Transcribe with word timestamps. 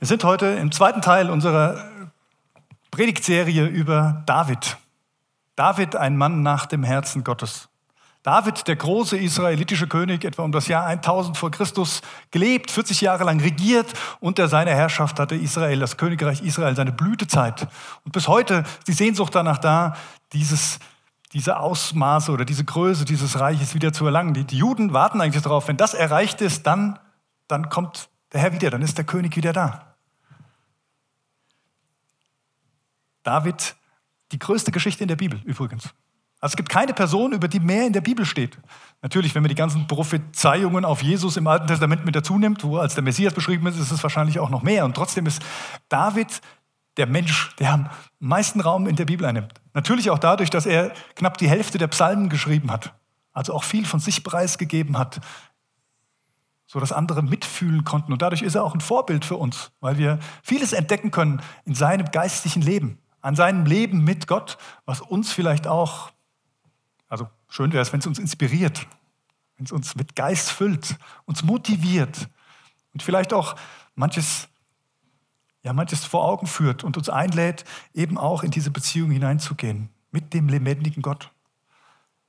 Wir 0.00 0.06
sind 0.06 0.22
heute 0.22 0.46
im 0.46 0.70
zweiten 0.70 1.02
Teil 1.02 1.28
unserer 1.28 1.84
Predigtserie 2.92 3.66
über 3.66 4.22
David. 4.26 4.76
David, 5.56 5.96
ein 5.96 6.16
Mann 6.16 6.44
nach 6.44 6.66
dem 6.66 6.84
Herzen 6.84 7.24
Gottes. 7.24 7.68
David, 8.22 8.68
der 8.68 8.76
große 8.76 9.16
israelitische 9.16 9.88
König, 9.88 10.24
etwa 10.24 10.44
um 10.44 10.52
das 10.52 10.68
Jahr 10.68 10.86
1000 10.86 11.36
vor 11.36 11.50
Christus 11.50 12.00
gelebt, 12.30 12.70
40 12.70 13.00
Jahre 13.00 13.24
lang 13.24 13.40
regiert. 13.40 13.92
Unter 14.20 14.46
seiner 14.46 14.70
Herrschaft 14.70 15.18
hatte 15.18 15.34
Israel, 15.34 15.80
das 15.80 15.96
Königreich 15.96 16.42
Israel, 16.42 16.76
seine 16.76 16.92
Blütezeit. 16.92 17.66
Und 18.04 18.12
bis 18.12 18.28
heute 18.28 18.62
ist 18.78 18.86
die 18.86 18.92
Sehnsucht 18.92 19.34
danach 19.34 19.58
da, 19.58 19.96
dieses, 20.32 20.78
diese 21.32 21.58
Ausmaße 21.58 22.30
oder 22.30 22.44
diese 22.44 22.64
Größe 22.64 23.04
dieses 23.04 23.40
Reiches 23.40 23.74
wieder 23.74 23.92
zu 23.92 24.04
erlangen. 24.04 24.32
Die, 24.32 24.44
die 24.44 24.58
Juden 24.58 24.92
warten 24.92 25.20
eigentlich 25.20 25.42
darauf, 25.42 25.66
wenn 25.66 25.76
das 25.76 25.92
erreicht 25.92 26.40
ist, 26.40 26.68
dann, 26.68 27.00
dann 27.48 27.68
kommt 27.68 28.08
der 28.32 28.42
Herr 28.42 28.52
wieder, 28.52 28.70
dann 28.70 28.82
ist 28.82 28.96
der 28.96 29.04
König 29.04 29.34
wieder 29.36 29.52
da. 29.52 29.87
David, 33.28 33.76
die 34.32 34.38
größte 34.38 34.72
Geschichte 34.72 35.04
in 35.04 35.08
der 35.08 35.16
Bibel 35.16 35.38
übrigens. 35.44 35.90
Also 36.40 36.52
es 36.52 36.56
gibt 36.56 36.70
keine 36.70 36.94
Person, 36.94 37.32
über 37.32 37.46
die 37.46 37.60
mehr 37.60 37.86
in 37.86 37.92
der 37.92 38.00
Bibel 38.00 38.24
steht. 38.24 38.56
Natürlich, 39.02 39.34
wenn 39.34 39.42
man 39.42 39.50
die 39.50 39.54
ganzen 39.54 39.86
Prophezeiungen 39.86 40.86
auf 40.86 41.02
Jesus 41.02 41.36
im 41.36 41.46
Alten 41.46 41.66
Testament 41.66 42.06
mit 42.06 42.16
dazu 42.16 42.38
nimmt, 42.38 42.64
wo 42.64 42.78
als 42.78 42.94
der 42.94 43.04
Messias 43.04 43.34
beschrieben 43.34 43.66
ist, 43.66 43.78
ist 43.78 43.90
es 43.90 44.02
wahrscheinlich 44.02 44.38
auch 44.38 44.48
noch 44.48 44.62
mehr. 44.62 44.86
Und 44.86 44.94
trotzdem 44.94 45.26
ist 45.26 45.42
David 45.90 46.40
der 46.96 47.06
Mensch, 47.06 47.54
der 47.56 47.74
am 47.74 47.90
meisten 48.18 48.62
Raum 48.62 48.86
in 48.86 48.96
der 48.96 49.04
Bibel 49.04 49.26
einnimmt. 49.26 49.52
Natürlich 49.74 50.08
auch 50.08 50.18
dadurch, 50.18 50.48
dass 50.48 50.64
er 50.64 50.94
knapp 51.14 51.36
die 51.36 51.50
Hälfte 51.50 51.76
der 51.76 51.88
Psalmen 51.88 52.30
geschrieben 52.30 52.70
hat. 52.70 52.94
Also 53.34 53.52
auch 53.52 53.62
viel 53.62 53.84
von 53.84 54.00
sich 54.00 54.24
preisgegeben 54.24 54.96
hat, 54.96 55.20
so 56.66 56.80
dass 56.80 56.92
andere 56.92 57.22
mitfühlen 57.22 57.84
konnten. 57.84 58.10
Und 58.10 58.22
dadurch 58.22 58.40
ist 58.40 58.54
er 58.54 58.64
auch 58.64 58.72
ein 58.72 58.80
Vorbild 58.80 59.26
für 59.26 59.36
uns, 59.36 59.70
weil 59.80 59.98
wir 59.98 60.18
vieles 60.42 60.72
entdecken 60.72 61.10
können 61.10 61.42
in 61.66 61.74
seinem 61.74 62.10
geistlichen 62.10 62.62
Leben 62.62 62.98
an 63.28 63.36
seinem 63.36 63.66
Leben 63.66 64.04
mit 64.04 64.26
Gott, 64.26 64.56
was 64.86 65.02
uns 65.02 65.30
vielleicht 65.30 65.66
auch, 65.66 66.12
also 67.08 67.28
schön 67.50 67.74
wäre 67.74 67.82
es, 67.82 67.92
wenn 67.92 68.00
es 68.00 68.06
uns 68.06 68.18
inspiriert, 68.18 68.86
wenn 69.58 69.66
es 69.66 69.72
uns 69.72 69.96
mit 69.96 70.16
Geist 70.16 70.50
füllt, 70.50 70.96
uns 71.26 71.42
motiviert 71.42 72.30
und 72.94 73.02
vielleicht 73.02 73.34
auch 73.34 73.54
manches, 73.94 74.48
ja, 75.62 75.74
manches 75.74 76.06
vor 76.06 76.24
Augen 76.24 76.46
führt 76.46 76.84
und 76.84 76.96
uns 76.96 77.10
einlädt, 77.10 77.66
eben 77.92 78.16
auch 78.16 78.42
in 78.42 78.50
diese 78.50 78.70
Beziehung 78.70 79.10
hineinzugehen 79.10 79.90
mit 80.10 80.32
dem 80.32 80.48
lebendigen 80.48 81.02
Gott. 81.02 81.30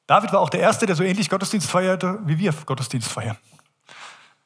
David 0.05 0.33
war 0.33 0.41
auch 0.41 0.49
der 0.49 0.59
Erste, 0.59 0.85
der 0.85 0.97
so 0.97 1.03
ähnlich 1.03 1.29
Gottesdienst 1.29 1.69
feierte, 1.69 2.19
wie 2.25 2.37
wir 2.39 2.51
Gottesdienst 2.51 3.07
feiern. 3.07 3.37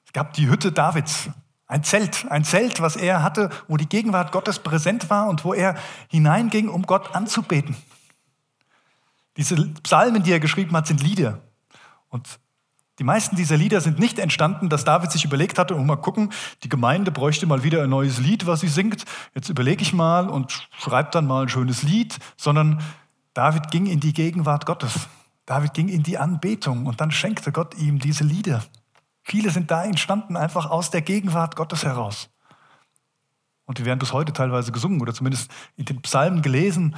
Es 0.05 0.13
gab 0.13 0.33
die 0.33 0.47
Hütte 0.47 0.71
Davids. 0.71 1.31
Ein 1.67 1.83
Zelt, 1.83 2.25
ein 2.29 2.43
Zelt, 2.43 2.81
was 2.81 2.95
er 2.95 3.23
hatte, 3.23 3.49
wo 3.67 3.77
die 3.77 3.87
Gegenwart 3.87 4.31
Gottes 4.31 4.59
präsent 4.59 5.09
war 5.09 5.27
und 5.27 5.45
wo 5.45 5.53
er 5.53 5.75
hineinging, 6.09 6.69
um 6.69 6.83
Gott 6.83 7.15
anzubeten. 7.15 7.75
Diese 9.37 9.55
Psalmen, 9.81 10.23
die 10.23 10.31
er 10.31 10.39
geschrieben 10.39 10.75
hat, 10.75 10.87
sind 10.87 11.01
Lieder. 11.01 11.39
Und 12.09 12.39
die 12.99 13.03
meisten 13.03 13.35
dieser 13.35 13.57
Lieder 13.57 13.81
sind 13.81 13.97
nicht 13.97 14.19
entstanden, 14.19 14.69
dass 14.69 14.83
David 14.83 15.11
sich 15.11 15.25
überlegt 15.25 15.57
hatte, 15.57 15.73
und 15.73 15.87
mal 15.87 15.95
gucken, 15.95 16.31
die 16.61 16.69
Gemeinde 16.69 17.11
bräuchte 17.11 17.47
mal 17.47 17.63
wieder 17.63 17.81
ein 17.81 17.89
neues 17.89 18.19
Lied, 18.19 18.45
was 18.45 18.59
sie 18.59 18.67
singt. 18.67 19.05
Jetzt 19.33 19.49
überlege 19.49 19.81
ich 19.81 19.93
mal 19.93 20.29
und 20.29 20.67
schreibe 20.77 21.09
dann 21.11 21.25
mal 21.25 21.43
ein 21.43 21.49
schönes 21.49 21.81
Lied, 21.81 22.19
sondern 22.37 22.83
David 23.33 23.71
ging 23.71 23.87
in 23.87 23.99
die 23.99 24.13
Gegenwart 24.13 24.67
Gottes. 24.67 25.07
David 25.47 25.73
ging 25.73 25.89
in 25.89 26.03
die 26.03 26.19
Anbetung 26.19 26.85
und 26.85 27.01
dann 27.01 27.09
schenkte 27.09 27.51
Gott 27.51 27.75
ihm 27.75 27.97
diese 27.97 28.23
Lieder. 28.23 28.63
Viele 29.23 29.49
sind 29.49 29.71
da 29.71 29.83
entstanden, 29.83 30.37
einfach 30.37 30.69
aus 30.69 30.91
der 30.91 31.01
Gegenwart 31.01 31.55
Gottes 31.55 31.83
heraus. 31.83 32.29
Und 33.65 33.77
die 33.77 33.85
werden 33.85 33.99
bis 33.99 34.11
heute 34.11 34.33
teilweise 34.33 34.71
gesungen 34.71 35.01
oder 35.01 35.13
zumindest 35.13 35.49
in 35.77 35.85
den 35.85 36.01
Psalmen 36.01 36.41
gelesen 36.41 36.95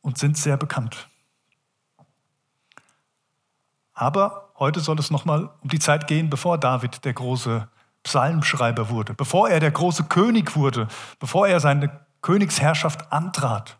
und 0.00 0.18
sind 0.18 0.36
sehr 0.38 0.56
bekannt. 0.56 1.08
Aber 3.92 4.52
heute 4.58 4.80
soll 4.80 4.98
es 4.98 5.10
nochmal 5.10 5.50
um 5.60 5.68
die 5.68 5.78
Zeit 5.78 6.06
gehen, 6.06 6.30
bevor 6.30 6.58
David 6.58 7.04
der 7.04 7.12
große 7.12 7.68
Psalmschreiber 8.02 8.88
wurde, 8.88 9.14
bevor 9.14 9.48
er 9.48 9.60
der 9.60 9.70
große 9.70 10.04
König 10.04 10.54
wurde, 10.54 10.86
bevor 11.18 11.48
er 11.48 11.60
seine 11.60 12.06
Königsherrschaft 12.22 13.12
antrat. 13.12 13.78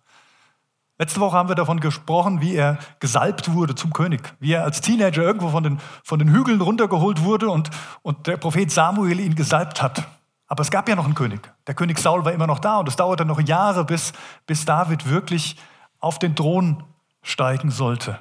Letzte 0.99 1.21
Woche 1.21 1.37
haben 1.37 1.51
wir 1.51 1.57
davon 1.57 1.81
gesprochen, 1.81 2.41
wie 2.41 2.55
er 2.55 2.79
gesalbt 3.01 3.53
wurde 3.53 3.75
zum 3.75 3.93
König, 3.93 4.35
wie 4.41 4.53
er 4.53 4.65
als 4.65 4.81
Teenager 4.81 5.23
irgendwo 5.23 5.51
von 5.51 5.63
den, 5.63 5.79
von 6.03 6.19
den 6.19 6.31
Hügeln 6.31 6.61
runtergeholt 6.61 7.23
wurde 7.23 7.51
und, 7.51 7.71
und 8.03 8.27
der 8.27 8.39
Prophet 8.39 8.71
Samuel 8.71 9.21
ihn 9.21 9.35
gesalbt 9.35 9.83
hat. 9.83 10.09
Aber 10.47 10.63
es 10.63 10.71
gab 10.71 10.89
ja 10.89 10.97
noch 10.97 11.05
einen 11.05 11.15
König. 11.15 11.53
Der 11.67 11.75
König 11.75 11.99
Saul 11.99 12.25
war 12.25 12.33
immer 12.33 12.47
noch 12.47 12.61
da 12.61 12.79
und 12.79 12.89
es 12.89 12.97
dauerte 12.97 13.27
noch 13.27 13.41
Jahre, 13.41 13.85
bis, 13.85 14.13
bis 14.47 14.65
David 14.65 15.07
wirklich 15.09 15.57
auf 15.99 16.19
den 16.19 16.35
Thron 16.35 16.83
steigen 17.23 17.71
sollte. 17.71 18.19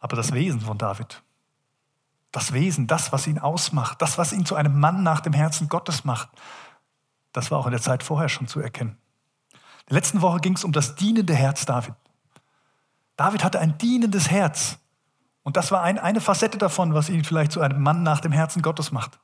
Aber 0.00 0.16
das 0.16 0.32
Wesen 0.32 0.60
von 0.60 0.78
David, 0.78 1.22
das 2.32 2.52
Wesen, 2.52 2.86
das, 2.86 3.12
was 3.12 3.26
ihn 3.26 3.38
ausmacht, 3.38 4.02
das, 4.02 4.18
was 4.18 4.32
ihn 4.32 4.44
zu 4.44 4.56
einem 4.56 4.80
Mann 4.80 5.02
nach 5.02 5.20
dem 5.20 5.32
Herzen 5.32 5.68
Gottes 5.68 6.04
macht, 6.04 6.28
das 7.34 7.50
war 7.50 7.58
auch 7.58 7.66
in 7.66 7.72
der 7.72 7.82
Zeit 7.82 8.02
vorher 8.02 8.30
schon 8.30 8.46
zu 8.46 8.60
erkennen. 8.60 8.96
In 9.52 9.88
der 9.88 9.96
letzten 9.96 10.22
Woche 10.22 10.38
ging 10.38 10.54
es 10.54 10.64
um 10.64 10.72
das 10.72 10.94
dienende 10.94 11.34
Herz 11.34 11.66
David. 11.66 11.94
David 13.16 13.44
hatte 13.44 13.60
ein 13.60 13.76
dienendes 13.76 14.30
Herz. 14.30 14.78
Und 15.42 15.58
das 15.58 15.70
war 15.70 15.82
ein, 15.82 15.98
eine 15.98 16.20
Facette 16.20 16.56
davon, 16.56 16.94
was 16.94 17.10
ihn 17.10 17.24
vielleicht 17.24 17.52
zu 17.52 17.60
einem 17.60 17.82
Mann 17.82 18.02
nach 18.02 18.20
dem 18.20 18.32
Herzen 18.32 18.62
Gottes 18.62 18.92
macht. 18.92 19.18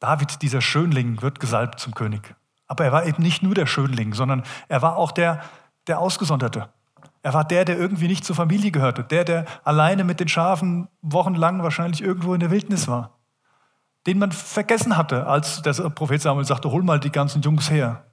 David, 0.00 0.42
dieser 0.42 0.60
Schönling, 0.60 1.22
wird 1.22 1.40
gesalbt 1.40 1.80
zum 1.80 1.94
König. 1.94 2.36
Aber 2.68 2.84
er 2.84 2.92
war 2.92 3.06
eben 3.06 3.22
nicht 3.22 3.42
nur 3.42 3.54
der 3.54 3.66
Schönling, 3.66 4.12
sondern 4.12 4.44
er 4.68 4.82
war 4.82 4.96
auch 4.96 5.10
der, 5.10 5.42
der 5.86 5.98
Ausgesonderte. 5.98 6.68
Er 7.22 7.34
war 7.34 7.44
der, 7.44 7.64
der 7.64 7.78
irgendwie 7.78 8.06
nicht 8.06 8.24
zur 8.24 8.36
Familie 8.36 8.70
gehörte, 8.70 9.02
der, 9.02 9.24
der 9.24 9.46
alleine 9.64 10.04
mit 10.04 10.20
den 10.20 10.28
Schafen 10.28 10.88
wochenlang 11.00 11.62
wahrscheinlich 11.62 12.02
irgendwo 12.02 12.34
in 12.34 12.40
der 12.40 12.50
Wildnis 12.50 12.86
war 12.86 13.17
den 14.08 14.18
man 14.18 14.32
vergessen 14.32 14.96
hatte, 14.96 15.26
als 15.26 15.60
der 15.60 15.74
Prophet 15.90 16.22
Samuel 16.22 16.46
sagte, 16.46 16.70
hol 16.70 16.82
mal 16.82 16.98
die 16.98 17.12
ganzen 17.12 17.42
Jungs 17.42 17.70
her. 17.70 18.06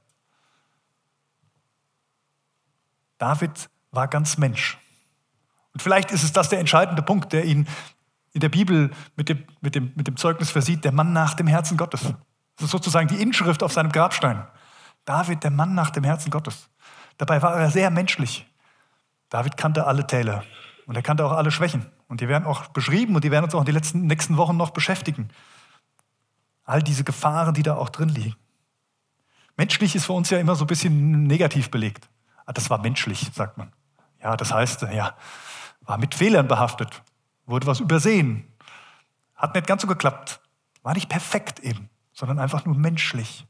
David 3.17 3.69
war 3.91 4.09
ganz 4.09 4.37
Mensch. 4.37 4.77
Und 5.71 5.81
vielleicht 5.81 6.11
ist 6.11 6.23
es 6.23 6.33
das 6.33 6.49
der 6.49 6.59
entscheidende 6.59 7.01
Punkt, 7.01 7.31
der 7.31 7.45
ihn 7.45 7.65
in 8.33 8.41
der 8.41 8.49
Bibel 8.49 8.91
mit 9.15 9.29
dem, 9.29 9.45
mit 9.61 9.73
dem, 9.73 9.93
mit 9.95 10.05
dem 10.05 10.17
Zeugnis 10.17 10.51
versieht, 10.51 10.83
der 10.83 10.91
Mann 10.91 11.13
nach 11.13 11.33
dem 11.33 11.47
Herzen 11.47 11.77
Gottes. 11.77 12.01
Das 12.57 12.65
ist 12.65 12.71
sozusagen 12.71 13.07
die 13.07 13.21
Inschrift 13.21 13.63
auf 13.63 13.71
seinem 13.71 13.89
Grabstein. 13.89 14.45
David, 15.05 15.45
der 15.45 15.51
Mann 15.51 15.75
nach 15.75 15.91
dem 15.91 16.03
Herzen 16.03 16.29
Gottes. 16.29 16.69
Dabei 17.17 17.41
war 17.41 17.57
er 17.57 17.71
sehr 17.71 17.89
menschlich. 17.89 18.45
David 19.29 19.55
kannte 19.55 19.87
alle 19.87 20.05
Täler 20.05 20.43
und 20.87 20.97
er 20.97 21.01
kannte 21.01 21.25
auch 21.25 21.31
alle 21.31 21.51
Schwächen. 21.51 21.85
Und 22.09 22.19
die 22.19 22.27
werden 22.27 22.45
auch 22.45 22.67
beschrieben 22.67 23.15
und 23.15 23.23
die 23.23 23.31
werden 23.31 23.45
uns 23.45 23.55
auch 23.55 23.61
in 23.61 23.65
den 23.65 23.75
letzten, 23.75 24.07
nächsten 24.07 24.35
Wochen 24.35 24.57
noch 24.57 24.71
beschäftigen. 24.71 25.29
All 26.65 26.81
diese 26.81 27.03
Gefahren, 27.03 27.53
die 27.53 27.63
da 27.63 27.75
auch 27.75 27.89
drin 27.89 28.09
liegen. 28.09 28.35
Menschlich 29.55 29.95
ist 29.95 30.05
für 30.05 30.13
uns 30.13 30.29
ja 30.29 30.39
immer 30.39 30.55
so 30.55 30.65
ein 30.65 30.67
bisschen 30.67 31.23
negativ 31.23 31.71
belegt. 31.71 32.09
Ah, 32.45 32.53
das 32.53 32.69
war 32.69 32.79
menschlich, 32.79 33.29
sagt 33.33 33.57
man. 33.57 33.71
Ja, 34.21 34.35
das 34.35 34.51
heißt, 34.51 34.81
ja, 34.93 35.15
war 35.81 35.97
mit 35.97 36.15
Fehlern 36.15 36.47
behaftet, 36.47 37.03
wurde 37.45 37.67
was 37.67 37.79
übersehen, 37.79 38.51
hat 39.35 39.53
nicht 39.55 39.67
ganz 39.67 39.83
so 39.83 39.87
geklappt, 39.87 40.41
war 40.81 40.93
nicht 40.93 41.09
perfekt 41.09 41.59
eben, 41.59 41.89
sondern 42.11 42.39
einfach 42.39 42.65
nur 42.65 42.75
menschlich. 42.75 43.45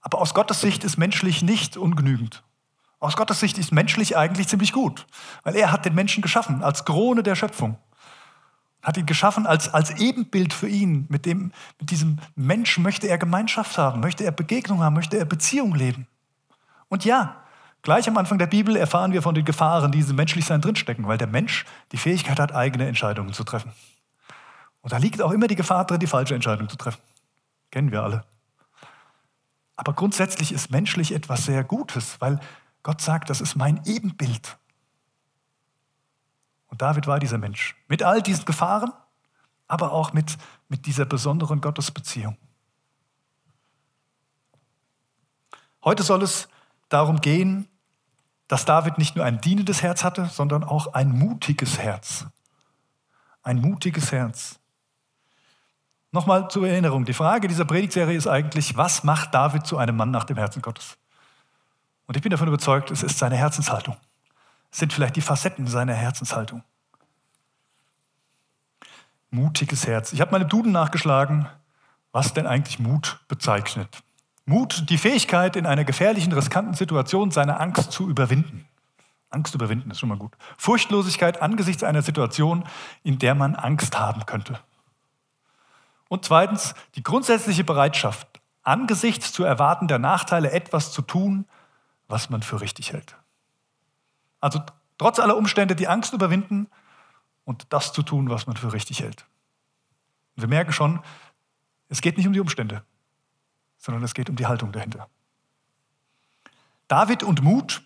Aber 0.00 0.20
aus 0.20 0.34
Gottes 0.34 0.60
Sicht 0.60 0.84
ist 0.84 0.96
menschlich 0.96 1.42
nicht 1.42 1.76
ungenügend. 1.76 2.44
Aus 3.00 3.16
Gottes 3.16 3.40
Sicht 3.40 3.58
ist 3.58 3.72
menschlich 3.72 4.16
eigentlich 4.16 4.48
ziemlich 4.48 4.72
gut, 4.72 5.06
weil 5.42 5.56
er 5.56 5.70
hat 5.72 5.84
den 5.84 5.94
Menschen 5.94 6.22
geschaffen 6.22 6.62
als 6.62 6.84
Krone 6.84 7.22
der 7.22 7.34
Schöpfung 7.34 7.78
hat 8.82 8.96
ihn 8.96 9.06
geschaffen 9.06 9.46
als, 9.46 9.72
als 9.72 9.98
Ebenbild 9.98 10.52
für 10.52 10.68
ihn. 10.68 11.06
Mit, 11.08 11.26
dem, 11.26 11.52
mit 11.80 11.90
diesem 11.90 12.18
Menschen 12.36 12.82
möchte 12.82 13.08
er 13.08 13.18
Gemeinschaft 13.18 13.76
haben, 13.76 14.00
möchte 14.00 14.24
er 14.24 14.32
Begegnung 14.32 14.82
haben, 14.82 14.94
möchte 14.94 15.18
er 15.18 15.24
Beziehung 15.24 15.74
leben. 15.74 16.06
Und 16.88 17.04
ja, 17.04 17.36
gleich 17.82 18.08
am 18.08 18.16
Anfang 18.16 18.38
der 18.38 18.46
Bibel 18.46 18.76
erfahren 18.76 19.12
wir 19.12 19.22
von 19.22 19.34
den 19.34 19.44
Gefahren, 19.44 19.92
die 19.92 19.98
in 19.98 20.04
diesem 20.04 20.16
Menschlichsein 20.16 20.60
drinstecken, 20.60 21.06
weil 21.06 21.18
der 21.18 21.26
Mensch 21.26 21.64
die 21.92 21.96
Fähigkeit 21.96 22.38
hat, 22.38 22.54
eigene 22.54 22.86
Entscheidungen 22.86 23.32
zu 23.32 23.44
treffen. 23.44 23.72
Und 24.80 24.92
da 24.92 24.98
liegt 24.98 25.20
auch 25.20 25.32
immer 25.32 25.48
die 25.48 25.56
Gefahr 25.56 25.84
drin, 25.84 26.00
die 26.00 26.06
falsche 26.06 26.34
Entscheidung 26.34 26.68
zu 26.68 26.76
treffen. 26.76 27.00
Kennen 27.70 27.90
wir 27.90 28.02
alle. 28.02 28.24
Aber 29.76 29.92
grundsätzlich 29.92 30.52
ist 30.52 30.70
menschlich 30.70 31.12
etwas 31.12 31.44
sehr 31.44 31.62
Gutes, 31.62 32.20
weil 32.20 32.40
Gott 32.82 33.00
sagt, 33.00 33.28
das 33.28 33.40
ist 33.40 33.54
mein 33.54 33.80
Ebenbild. 33.84 34.56
Und 36.68 36.82
David 36.82 37.06
war 37.06 37.18
dieser 37.18 37.38
Mensch. 37.38 37.76
Mit 37.88 38.02
all 38.02 38.22
diesen 38.22 38.44
Gefahren, 38.44 38.92
aber 39.66 39.92
auch 39.92 40.12
mit, 40.12 40.36
mit 40.68 40.86
dieser 40.86 41.04
besonderen 41.04 41.60
Gottesbeziehung. 41.60 42.36
Heute 45.84 46.02
soll 46.02 46.22
es 46.22 46.48
darum 46.88 47.20
gehen, 47.20 47.68
dass 48.48 48.64
David 48.64 48.98
nicht 48.98 49.14
nur 49.14 49.24
ein 49.24 49.40
dienendes 49.40 49.82
Herz 49.82 50.04
hatte, 50.04 50.26
sondern 50.26 50.64
auch 50.64 50.94
ein 50.94 51.10
mutiges 51.10 51.78
Herz. 51.78 52.26
Ein 53.42 53.60
mutiges 53.60 54.10
Herz. 54.10 54.58
Nochmal 56.10 56.48
zur 56.48 56.66
Erinnerung, 56.66 57.04
die 57.04 57.12
Frage 57.12 57.48
dieser 57.48 57.66
Predigtserie 57.66 58.16
ist 58.16 58.26
eigentlich, 58.26 58.76
was 58.76 59.04
macht 59.04 59.34
David 59.34 59.66
zu 59.66 59.76
einem 59.76 59.96
Mann 59.96 60.10
nach 60.10 60.24
dem 60.24 60.38
Herzen 60.38 60.62
Gottes? 60.62 60.96
Und 62.06 62.16
ich 62.16 62.22
bin 62.22 62.30
davon 62.30 62.48
überzeugt, 62.48 62.90
es 62.90 63.02
ist 63.02 63.18
seine 63.18 63.36
Herzenshaltung. 63.36 63.96
Sind 64.70 64.92
vielleicht 64.92 65.16
die 65.16 65.20
Facetten 65.20 65.66
seiner 65.66 65.94
Herzenshaltung. 65.94 66.62
Mutiges 69.30 69.86
Herz. 69.86 70.12
Ich 70.12 70.20
habe 70.20 70.32
meine 70.32 70.46
Duden 70.46 70.72
nachgeschlagen, 70.72 71.48
was 72.12 72.32
denn 72.32 72.46
eigentlich 72.46 72.78
Mut 72.78 73.20
bezeichnet. 73.28 74.02
Mut, 74.46 74.88
die 74.88 74.96
Fähigkeit, 74.96 75.56
in 75.56 75.66
einer 75.66 75.84
gefährlichen, 75.84 76.32
riskanten 76.32 76.74
Situation 76.74 77.30
seine 77.30 77.60
Angst 77.60 77.92
zu 77.92 78.08
überwinden. 78.08 78.66
Angst 79.30 79.54
überwinden 79.54 79.90
ist 79.90 80.00
schon 80.00 80.08
mal 80.08 80.16
gut. 80.16 80.32
Furchtlosigkeit 80.56 81.42
angesichts 81.42 81.82
einer 81.82 82.00
Situation, 82.00 82.64
in 83.02 83.18
der 83.18 83.34
man 83.34 83.54
Angst 83.54 83.98
haben 83.98 84.24
könnte. 84.24 84.58
Und 86.08 86.24
zweitens, 86.24 86.74
die 86.94 87.02
grundsätzliche 87.02 87.64
Bereitschaft, 87.64 88.26
angesichts 88.62 89.32
zu 89.32 89.44
erwarten 89.44 89.88
der 89.88 89.98
Nachteile 89.98 90.50
etwas 90.52 90.92
zu 90.92 91.02
tun, 91.02 91.46
was 92.08 92.30
man 92.30 92.42
für 92.42 92.62
richtig 92.62 92.94
hält. 92.94 93.16
Also 94.40 94.60
trotz 94.98 95.18
aller 95.18 95.36
Umstände 95.36 95.76
die 95.76 95.88
Angst 95.88 96.12
überwinden 96.12 96.68
und 97.44 97.66
das 97.72 97.92
zu 97.92 98.02
tun, 98.02 98.30
was 98.30 98.46
man 98.46 98.56
für 98.56 98.72
richtig 98.72 99.00
hält. 99.00 99.26
Und 100.36 100.42
wir 100.42 100.48
merken 100.48 100.72
schon, 100.72 101.00
es 101.88 102.00
geht 102.00 102.16
nicht 102.16 102.26
um 102.26 102.32
die 102.32 102.40
Umstände, 102.40 102.82
sondern 103.78 104.02
es 104.04 104.14
geht 104.14 104.28
um 104.28 104.36
die 104.36 104.46
Haltung 104.46 104.72
dahinter. 104.72 105.08
David 106.88 107.22
und 107.22 107.42
Mut. 107.42 107.82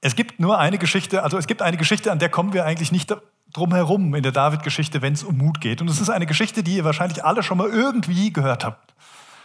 Es 0.00 0.16
gibt 0.16 0.40
nur 0.40 0.58
eine 0.58 0.78
Geschichte, 0.78 1.22
also 1.22 1.38
es 1.38 1.46
gibt 1.46 1.62
eine 1.62 1.76
Geschichte, 1.76 2.10
an 2.10 2.18
der 2.18 2.28
kommen 2.28 2.52
wir 2.52 2.64
eigentlich 2.64 2.90
nicht 2.90 3.14
drum 3.52 3.74
herum 3.74 4.14
in 4.14 4.22
der 4.22 4.32
David-Geschichte, 4.32 5.02
wenn 5.02 5.12
es 5.12 5.22
um 5.22 5.36
Mut 5.36 5.60
geht. 5.60 5.80
Und 5.80 5.88
es 5.88 6.00
ist 6.00 6.10
eine 6.10 6.26
Geschichte, 6.26 6.62
die 6.62 6.76
ihr 6.76 6.84
wahrscheinlich 6.84 7.24
alle 7.24 7.42
schon 7.42 7.58
mal 7.58 7.68
irgendwie 7.68 8.32
gehört 8.32 8.64
habt. 8.64 8.94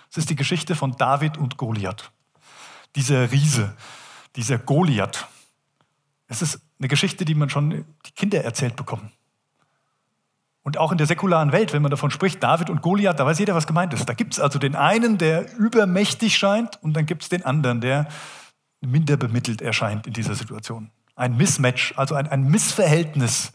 Es 0.10 0.18
ist 0.18 0.30
die 0.30 0.36
Geschichte 0.36 0.76
von 0.76 0.94
David 0.94 1.38
und 1.38 1.58
Goliath. 1.58 2.12
Dieser 2.96 3.32
Riese, 3.32 3.76
dieser 4.36 4.58
Goliath. 4.58 5.28
Es 6.28 6.42
ist 6.42 6.60
eine 6.80 6.88
Geschichte, 6.88 7.26
die 7.26 7.36
man 7.36 7.50
schon 7.50 7.86
die 8.06 8.12
Kinder 8.12 8.44
erzählt 8.44 8.76
bekommen. 8.76 9.12
Und 10.68 10.78
auch 10.78 10.92
in 10.92 10.98
der 10.98 11.08
säkularen 11.08 11.54
Welt, 11.54 11.72
wenn 11.72 11.82
man 11.82 11.92
davon 11.92 12.12
spricht, 12.12 12.44
David 12.44 12.70
und 12.70 12.82
Goliath, 12.82 13.20
da 13.20 13.26
weiß 13.26 13.40
jeder, 13.40 13.56
was 13.56 13.68
gemeint 13.68 13.94
ist. 13.94 14.10
Da 14.10 14.14
gibt 14.14 14.34
es 14.34 14.40
also 14.42 14.60
den 14.60 14.76
einen, 14.76 15.18
der 15.18 15.58
übermächtig 15.58 16.38
scheint, 16.38 16.84
und 16.84 16.94
dann 16.94 17.06
gibt 17.06 17.24
es 17.24 17.30
den 17.30 17.46
anderen, 17.46 17.80
der 17.80 18.10
minder 18.82 19.16
bemittelt 19.16 19.62
erscheint 19.62 20.08
in 20.08 20.14
dieser 20.14 20.36
Situation. 20.36 20.92
Ein 21.16 21.38
Mismatch, 21.38 21.94
also 21.96 22.16
ein, 22.16 22.28
ein 22.28 22.44
Missverhältnis. 22.44 23.54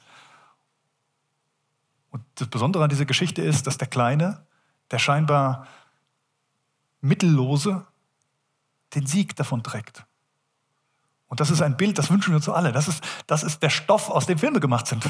Und 2.10 2.22
das 2.36 2.48
Besondere 2.48 2.82
an 2.82 2.88
dieser 2.88 3.04
Geschichte 3.04 3.42
ist, 3.42 3.66
dass 3.66 3.76
der 3.76 3.88
Kleine, 3.88 4.46
der 4.90 4.98
scheinbar 4.98 5.66
Mittellose, 7.02 7.86
den 8.94 9.06
Sieg 9.06 9.36
davon 9.36 9.62
trägt. 9.62 10.06
Und 11.32 11.40
das 11.40 11.50
ist 11.50 11.62
ein 11.62 11.78
Bild, 11.78 11.96
das 11.96 12.10
wünschen 12.10 12.32
wir 12.32 12.36
uns 12.36 12.48
alle. 12.50 12.72
Das 12.72 12.88
ist, 12.88 13.02
das 13.26 13.42
ist 13.42 13.62
der 13.62 13.70
Stoff, 13.70 14.10
aus 14.10 14.26
dem 14.26 14.38
Filme 14.38 14.60
gemacht 14.60 14.86
sind. 14.86 15.08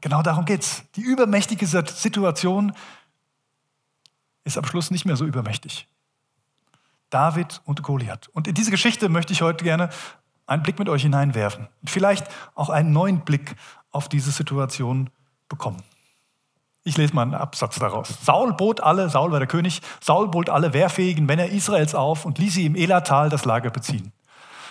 Genau 0.00 0.20
darum 0.20 0.44
geht 0.44 0.62
es. 0.62 0.82
Die 0.96 1.02
übermächtige 1.02 1.64
Situation 1.68 2.72
ist 4.42 4.58
am 4.58 4.64
Schluss 4.64 4.90
nicht 4.90 5.04
mehr 5.04 5.14
so 5.14 5.24
übermächtig. 5.24 5.86
David 7.10 7.62
und 7.64 7.84
Goliath. 7.84 8.26
Und 8.32 8.48
in 8.48 8.54
diese 8.54 8.72
Geschichte 8.72 9.08
möchte 9.08 9.32
ich 9.32 9.40
heute 9.40 9.62
gerne 9.62 9.90
einen 10.48 10.64
Blick 10.64 10.80
mit 10.80 10.88
euch 10.88 11.02
hineinwerfen. 11.02 11.68
Und 11.80 11.90
vielleicht 11.90 12.26
auch 12.56 12.68
einen 12.68 12.90
neuen 12.90 13.20
Blick 13.20 13.54
auf 13.92 14.08
diese 14.08 14.32
Situation 14.32 15.10
bekommen. 15.48 15.84
Ich 16.82 16.96
lese 16.96 17.14
mal 17.14 17.22
einen 17.22 17.34
Absatz 17.34 17.78
daraus. 17.78 18.08
Saul 18.24 18.52
bot 18.52 18.80
alle, 18.80 19.10
Saul 19.10 19.30
war 19.30 19.38
der 19.38 19.46
König, 19.46 19.80
Saul 20.00 20.26
bot 20.26 20.50
alle 20.50 20.72
wehrfähigen 20.72 21.24
Männer 21.24 21.46
Israels 21.46 21.94
auf 21.94 22.24
und 22.24 22.38
ließ 22.38 22.54
sie 22.54 22.66
im 22.66 22.74
Elatal 22.74 23.28
das 23.28 23.44
Lager 23.44 23.70
beziehen. 23.70 24.12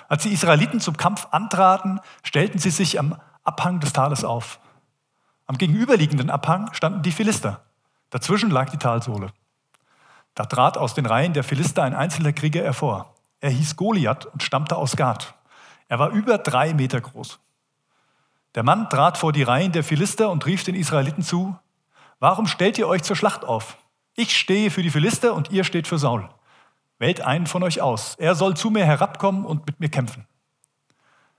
Als 0.08 0.24
die 0.24 0.34
Israeliten 0.34 0.80
zum 0.80 0.98
Kampf 0.98 1.28
antraten, 1.32 2.00
stellten 2.24 2.60
sie 2.60 2.70
sich 2.70 3.00
am 3.00 3.20
Abhang 3.44 3.80
des 3.80 3.94
Tales 3.94 4.24
auf. 4.24 4.60
Am 5.48 5.58
gegenüberliegenden 5.58 6.30
Abhang 6.30 6.74
standen 6.74 7.02
die 7.02 7.12
Philister. 7.12 7.62
Dazwischen 8.10 8.50
lag 8.50 8.70
die 8.70 8.78
Talsohle. 8.78 9.32
Da 10.34 10.46
trat 10.46 10.78
aus 10.78 10.94
den 10.94 11.06
Reihen 11.06 11.34
der 11.34 11.44
Philister 11.44 11.84
ein 11.84 11.96
einzelner 11.96 12.34
Krieger 12.34 12.64
hervor. 12.64 13.14
Er 13.40 13.52
hieß 13.52 13.76
Goliath 13.76 14.26
und 14.26 14.44
stammte 14.44 14.76
aus 14.76 14.96
Gad. 14.96 15.34
Er 15.88 16.00
war 16.00 16.10
über 16.10 16.38
drei 16.38 16.74
Meter 16.74 17.00
groß. 17.00 17.40
Der 18.56 18.64
Mann 18.64 18.90
trat 18.90 19.18
vor 19.18 19.34
die 19.34 19.44
Reihen 19.44 19.72
der 19.72 19.84
Philister 19.84 20.30
und 20.30 20.46
rief 20.46 20.64
den 20.64 20.76
Israeliten 20.76 21.24
zu, 21.24 21.58
Warum 22.20 22.48
stellt 22.48 22.78
ihr 22.78 22.88
euch 22.88 23.04
zur 23.04 23.16
Schlacht 23.16 23.44
auf? 23.44 23.78
Ich 24.16 24.36
stehe 24.36 24.72
für 24.72 24.82
die 24.82 24.90
Philister 24.90 25.34
und 25.34 25.52
ihr 25.52 25.64
steht 25.64 25.88
für 25.88 25.98
Saul. 25.98 26.30
Wählt 26.98 27.22
einen 27.22 27.48
von 27.48 27.64
euch 27.64 27.82
aus. 27.82 28.16
Er 28.16 28.36
soll 28.36 28.56
zu 28.56 28.70
mir 28.70 28.86
herabkommen 28.86 29.46
und 29.46 29.66
mit 29.66 29.80
mir 29.80 29.90
kämpfen. 29.90 30.26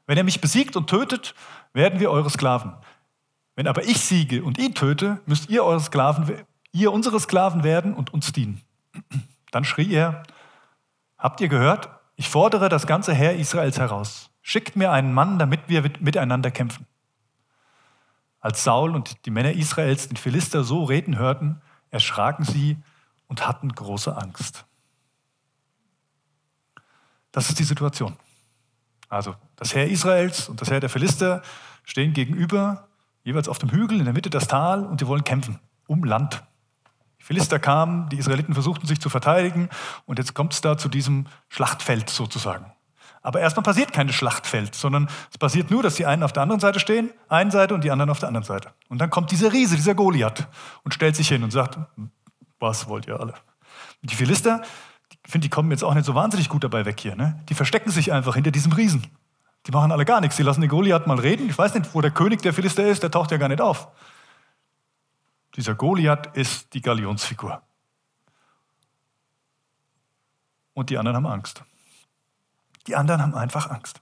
Wenn 0.07 0.19
er 0.19 0.25
mich 0.25 0.41
besiegt 0.41 0.77
und 0.77 0.89
tötet, 0.89 1.35
werden 1.73 1.99
wir 1.99 2.11
eure 2.11 2.31
Sklaven. 2.31 2.75
Wenn 3.57 3.67
aber 3.67 3.85
ich 3.85 4.01
siege 4.01 4.45
und 4.45 4.59
ihn 4.59 4.75
töte, 4.75 5.21
müsst 5.27 5.49
ihr 5.49 5.65
eure 5.65 5.81
Sklaven, 5.81 6.45
ihr 6.73 6.93
unsere 6.93 7.19
Sklaven 7.19 7.65
werden 7.65 7.95
und 7.95 8.13
uns 8.13 8.33
dienen. 8.33 8.61
Dann 9.51 9.65
schrie 9.65 9.93
er, 9.93 10.23
habt 11.19 11.41
ihr 11.41 11.49
gehört? 11.49 11.89
Ich 12.17 12.29
fordere 12.29 12.69
das 12.69 12.87
ganze 12.87 13.15
Heer 13.15 13.37
Israels 13.37 13.79
heraus. 13.79 14.31
Schickt 14.43 14.77
mir 14.77 14.93
einen 14.93 15.13
Mann, 15.13 15.39
damit 15.39 15.61
wir 15.69 15.83
miteinander 16.01 16.51
kämpfen. 16.51 16.87
Als 18.41 18.63
Saul 18.63 18.95
und 18.95 19.27
die 19.27 19.31
Männer 19.31 19.53
Israels 19.53 20.09
den 20.09 20.17
Philister 20.17 20.63
so 20.63 20.85
reden 20.85 21.19
hörten, 21.19 21.61
erschraken 21.91 22.45
sie 22.45 22.77
und 23.27 23.49
hatten 23.49 23.73
große 23.73 24.17
Angst. 24.17 24.67
Das 27.37 27.51
ist 27.51 27.59
die 27.59 27.65
Situation. 27.65 28.17
Also 29.11 29.35
das 29.57 29.75
Heer 29.75 29.91
Israels 29.91 30.49
und 30.49 30.63
das 30.63 30.71
Heer 30.71 30.81
der 30.81 30.89
Philister 30.89 31.43
stehen 31.85 32.15
gegenüber 32.15 32.89
jeweils 33.25 33.51
auf 33.51 33.59
dem 33.59 33.71
Hügel 33.71 33.99
in 33.99 34.07
der 34.07 34.15
Mitte 34.15 34.31
das 34.31 34.49
Tal 34.49 34.87
und 34.87 35.03
die 35.03 35.07
wollen 35.07 35.23
kämpfen 35.23 35.61
um 35.87 36.03
Land. 36.03 36.43
Die 37.21 37.25
Philister 37.25 37.59
kamen, 37.59 38.09
die 38.09 38.17
Israeliten 38.17 38.55
versuchten 38.55 38.87
sich 38.87 39.03
zu 39.03 39.11
verteidigen 39.11 39.69
und 40.07 40.19
jetzt 40.19 40.33
kommt 40.33 40.55
es 40.55 40.63
da 40.63 40.79
zu 40.79 40.89
diesem 40.89 41.27
Schlachtfeld 41.51 42.09
sozusagen. 42.09 42.73
Aber 43.21 43.39
erstmal 43.39 43.65
passiert 43.65 43.93
kein 43.93 44.09
Schlachtfeld, 44.09 44.75
sondern 44.75 45.07
es 45.31 45.37
passiert 45.37 45.71
nur, 45.71 45.83
dass 45.83 45.97
die 45.97 46.07
einen 46.07 46.23
auf 46.23 46.33
der 46.33 46.43
anderen 46.43 46.61
Seite 46.61 46.81
stehen, 46.81 47.11
eine 47.29 47.51
Seite 47.51 47.75
und 47.75 47.85
die 47.85 47.91
anderen 47.91 48.09
auf 48.09 48.19
der 48.19 48.29
anderen 48.29 48.47
Seite. 48.47 48.73
Und 48.89 48.99
dann 48.99 49.11
kommt 49.11 49.31
dieser 49.31 49.53
Riese, 49.53 49.77
dieser 49.77 49.95
Goliath 49.95 50.49
und 50.85 50.95
stellt 50.95 51.17
sich 51.17 51.29
hin 51.29 51.45
und 51.45 51.51
sagt, 51.51 51.79
was 52.59 52.89
wollt 52.89 53.07
ihr 53.07 53.21
alle? 53.21 53.35
Und 54.01 54.11
die 54.11 54.17
Philister, 54.17 54.63
finde, 55.27 55.47
die 55.47 55.51
kommen 55.51 55.71
jetzt 55.71 55.85
auch 55.85 55.95
nicht 55.95 56.05
so 56.05 56.15
wahnsinnig 56.15 56.49
gut 56.49 56.65
dabei 56.65 56.85
weg 56.85 57.01
hier. 57.01 57.17
Ne? 57.17 57.43
Die 57.49 57.55
verstecken 57.55 57.91
sich 57.91 58.13
einfach 58.13 58.35
hinter 58.35 58.51
diesem 58.51 58.73
Riesen. 58.73 59.07
Die 59.67 59.73
machen 59.73 59.91
alle 59.91 60.05
gar 60.05 60.21
nichts. 60.21 60.37
Die 60.37 60.43
lassen 60.43 60.61
den 60.61 60.71
Goliath 60.71 61.07
mal 61.07 61.19
reden. 61.19 61.49
Ich 61.49 61.59
weiß 61.59 61.75
nicht, 61.75 61.95
wo 61.95 62.01
der 62.01 62.11
König 62.11 62.43
der 62.43 62.53
Philister 62.53 62.87
ist, 62.87 63.03
der 63.03 63.11
taucht 63.11 63.31
ja 63.31 63.37
gar 63.37 63.49
nicht 63.49 63.61
auf. 63.61 63.89
Dieser 65.57 65.75
Goliath 65.75 66.37
ist 66.37 66.73
die 66.75 66.83
Galionsfigur. 66.83 67.63
Und 70.75 70.91
die 70.91 70.99
anderen 70.99 71.17
haben 71.17 71.27
Angst. 71.27 71.65
Die 72.87 72.95
anderen 72.95 73.23
haben 73.23 73.35
einfach 73.35 73.71
Angst. 73.71 74.01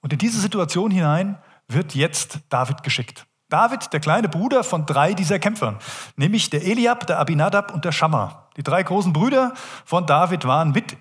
Und 0.00 0.12
in 0.12 0.18
diese 0.18 0.40
Situation 0.40 0.90
hinein 0.90 1.38
wird 1.68 1.94
jetzt 1.94 2.40
David 2.48 2.82
geschickt. 2.82 3.26
David, 3.48 3.92
der 3.92 4.00
kleine 4.00 4.28
Bruder 4.28 4.64
von 4.64 4.86
drei 4.86 5.14
dieser 5.14 5.38
Kämpfern, 5.38 5.78
nämlich 6.16 6.50
der 6.50 6.64
Eliab, 6.64 7.06
der 7.06 7.18
Abinadab 7.18 7.72
und 7.72 7.84
der 7.84 7.92
Shammah. 7.92 8.48
Die 8.56 8.62
drei 8.62 8.82
großen 8.82 9.12
Brüder 9.12 9.54
von 9.84 10.06
David 10.06 10.46
waren 10.46 10.72
mit 10.72 10.96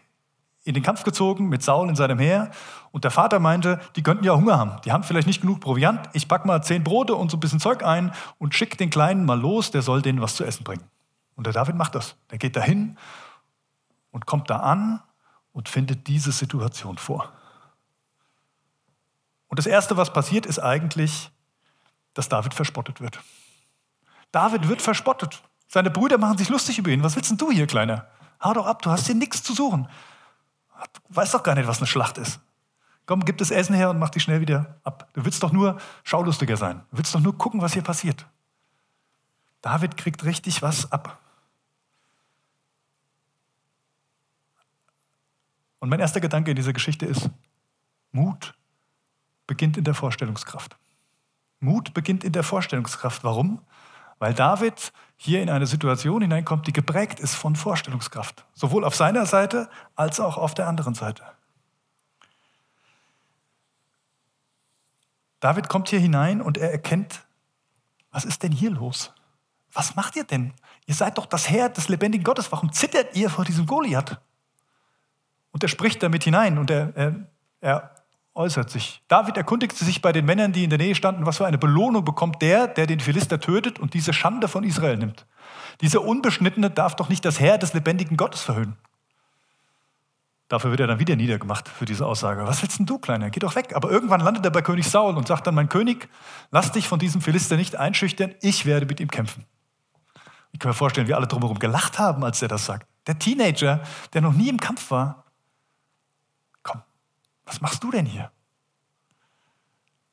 in 0.66 0.74
den 0.74 0.84
Kampf 0.84 1.04
gezogen 1.04 1.48
mit 1.48 1.64
Saul 1.64 1.88
in 1.88 1.96
seinem 1.96 2.20
Heer. 2.20 2.52
Und 2.92 3.04
der 3.04 3.12
Vater 3.12 3.40
meinte, 3.40 3.80
die 3.96 4.04
könnten 4.04 4.26
ja 4.26 4.36
Hunger 4.36 4.58
haben. 4.58 4.82
Die 4.84 4.92
haben 4.92 5.04
vielleicht 5.04 5.28
nicht 5.28 5.42
genug 5.42 5.60
Proviant. 5.60 6.10
Ich 6.14 6.28
pack 6.28 6.46
mal 6.46 6.64
zehn 6.64 6.84
Brote 6.84 7.16
und 7.16 7.30
so 7.30 7.38
ein 7.38 7.40
bisschen 7.40 7.60
Zeug 7.60 7.84
ein 7.84 8.12
und 8.40 8.56
schick 8.56 8.78
den 8.78 8.90
Kleinen 8.90 9.26
mal 9.26 9.40
los, 9.40 9.72
der 9.72 9.84
soll 9.84 10.02
denen 10.02 10.22
was 10.22 10.36
zu 10.36 10.44
essen 10.44 10.64
bringen. 10.64 10.84
Und 11.36 11.46
der 11.46 11.54
David 11.54 11.76
macht 11.76 11.94
das. 11.94 12.16
Der 12.32 12.40
geht 12.40 12.56
dahin 12.56 12.98
und 14.12 14.26
kommt 14.26 14.50
da 14.50 14.58
an 14.58 15.02
und 15.52 15.70
findet 15.70 16.08
diese 16.08 16.32
Situation 16.32 16.98
vor. 16.98 17.32
Und 19.48 19.60
das 19.60 19.68
Erste, 19.68 19.98
was 19.98 20.12
passiert, 20.12 20.46
ist 20.46 20.60
eigentlich, 20.60 21.32
dass 22.16 22.28
David 22.28 22.56
verspottet 22.56 23.00
wird. 23.00 23.20
David 24.32 24.68
wird 24.68 24.82
verspottet. 24.82 25.44
Seine 25.68 25.92
Brüder 25.92 26.18
machen 26.18 26.38
sich 26.38 26.50
lustig 26.50 26.80
über 26.80 26.90
ihn. 26.90 27.04
Was 27.04 27.16
willst 27.16 27.30
denn 27.30 27.38
du 27.38 27.52
hier, 27.52 27.68
Kleiner? 27.68 28.08
Hau 28.44 28.54
doch 28.54 28.66
ab, 28.66 28.82
du 28.82 28.90
hast 28.90 29.06
hier 29.06 29.16
nichts 29.16 29.44
zu 29.44 29.54
suchen. 29.54 29.88
Du 31.10 31.16
weißt 31.16 31.34
doch 31.34 31.44
gar 31.44 31.56
nicht, 31.56 31.68
was 31.68 31.78
eine 31.78 31.88
Schlacht 31.88 32.18
ist. 32.18 32.40
Komm, 33.06 33.24
gib 33.24 33.38
das 33.38 33.52
Essen 33.52 33.76
her 33.76 33.90
und 33.92 34.00
mach 34.00 34.10
dich 34.10 34.24
schnell 34.24 34.42
wieder 34.42 34.80
ab. 34.84 35.10
Du 35.14 35.24
willst 35.26 35.44
doch 35.44 35.52
nur 35.52 35.80
schaulustiger 36.04 36.58
sein. 36.58 36.82
Du 36.92 36.98
willst 36.98 37.14
doch 37.14 37.20
nur 37.20 37.38
gucken, 37.38 37.62
was 37.62 37.74
hier 37.74 37.84
passiert. 37.84 38.26
David 39.62 39.98
kriegt 39.98 40.24
richtig 40.26 40.62
was 40.62 40.92
ab. 40.92 41.20
Und 45.80 45.90
mein 45.90 46.00
erster 46.00 46.20
Gedanke 46.20 46.52
in 46.52 46.56
dieser 46.56 46.74
Geschichte 46.74 47.06
ist, 47.06 47.30
Mut 48.12 48.56
beginnt 49.46 49.78
in 49.78 49.84
der 49.84 49.94
Vorstellungskraft. 49.94 50.78
Mut 51.66 51.94
beginnt 51.94 52.24
in 52.24 52.32
der 52.32 52.44
Vorstellungskraft. 52.44 53.24
Warum? 53.24 53.62
Weil 54.20 54.34
David 54.34 54.94
hier 55.18 55.42
in 55.42 55.50
eine 55.50 55.68
Situation 55.68 56.22
hineinkommt, 56.22 56.68
die 56.68 56.74
geprägt 56.74 57.20
ist 57.20 57.36
von 57.36 57.56
Vorstellungskraft. 57.56 58.46
Sowohl 58.54 58.86
auf 58.86 58.96
seiner 58.96 59.26
Seite 59.26 59.70
als 59.96 60.20
auch 60.20 60.38
auf 60.38 60.54
der 60.54 60.68
anderen 60.68 60.94
Seite. 60.94 61.24
David 65.40 65.70
kommt 65.70 65.90
hier 65.90 66.00
hinein 66.00 66.42
und 66.42 66.58
er 66.58 66.72
erkennt, 66.72 67.26
was 68.12 68.26
ist 68.26 68.44
denn 68.44 68.52
hier 68.52 68.72
los? 68.72 69.14
Was 69.74 69.96
macht 69.96 70.16
ihr 70.16 70.24
denn? 70.24 70.54
Ihr 70.86 70.96
seid 70.96 71.18
doch 71.18 71.26
das 71.26 71.50
Herr 71.50 71.70
des 71.70 71.90
lebendigen 71.90 72.24
Gottes. 72.24 72.52
Warum 72.52 72.72
zittert 72.72 73.16
ihr 73.16 73.30
vor 73.30 73.44
diesem 73.44 73.66
Goliath? 73.66 74.20
Und 75.52 75.64
er 75.64 75.70
spricht 75.70 76.02
damit 76.02 76.24
hinein 76.24 76.58
und 76.58 76.70
er, 76.72 76.96
er, 76.96 77.28
er 77.62 77.95
äußert 78.36 78.70
sich. 78.70 79.02
David 79.08 79.38
erkundigte 79.38 79.84
sich 79.84 80.02
bei 80.02 80.12
den 80.12 80.26
Männern, 80.26 80.52
die 80.52 80.64
in 80.64 80.70
der 80.70 80.80
Nähe 80.80 80.94
standen, 80.94 81.26
was 81.26 81.38
für 81.38 81.48
eine 81.48 81.58
Belohnung 81.58 82.06
bekommt 82.06 82.42
der, 82.42 82.68
der 82.68 82.86
den 82.86 83.00
Philister 83.00 83.40
tötet 83.40 83.80
und 83.80 83.94
diese 83.94 84.14
Schande 84.14 84.48
von 84.48 84.64
Israel 84.64 84.98
nimmt. 84.98 85.26
Dieser 85.82 86.04
Unbeschnittene 86.04 86.70
darf 86.70 86.96
doch 86.96 87.10
nicht 87.10 87.26
das 87.26 87.40
Herr 87.40 87.58
des 87.58 87.74
lebendigen 87.74 88.18
Gottes 88.18 88.42
verhöhnen. 88.42 88.78
Dafür 90.48 90.70
wird 90.70 90.82
er 90.82 90.88
dann 90.88 91.00
wieder 91.00 91.16
niedergemacht 91.16 91.68
für 91.68 91.86
diese 91.86 92.06
Aussage. 92.06 92.46
Was 92.46 92.62
willst 92.62 92.78
denn 92.78 92.86
du, 92.86 93.00
Kleiner? 93.00 93.32
Geh 93.32 93.40
doch 93.40 93.56
weg. 93.56 93.76
Aber 93.76 93.90
irgendwann 93.90 94.22
landet 94.22 94.46
er 94.46 94.52
bei 94.52 94.62
König 94.62 94.88
Saul 94.88 95.18
und 95.18 95.28
sagt 95.28 95.48
dann, 95.48 95.56
mein 95.56 95.70
König, 95.70 96.08
lass 96.52 96.72
dich 96.72 96.88
von 96.88 97.00
diesem 97.00 97.22
Philister 97.22 97.56
nicht 97.56 97.76
einschüchtern, 97.76 98.36
ich 98.42 98.66
werde 98.66 98.86
mit 98.86 99.00
ihm 99.00 99.10
kämpfen. 99.10 99.46
Ich 100.52 100.60
kann 100.60 100.70
mir 100.70 100.76
vorstellen, 100.76 101.08
wie 101.08 101.16
alle 101.16 101.28
drumherum 101.28 101.58
gelacht 101.58 101.98
haben, 101.98 102.24
als 102.24 102.42
er 102.42 102.48
das 102.48 102.66
sagt. 102.66 102.88
Der 103.08 103.18
Teenager, 103.18 103.82
der 104.14 104.22
noch 104.22 104.34
nie 104.34 104.50
im 104.50 104.60
Kampf 104.60 104.92
war, 104.92 105.25
was 107.46 107.62
machst 107.62 107.84
du 107.84 107.92
denn 107.92 108.06
hier? 108.06 108.32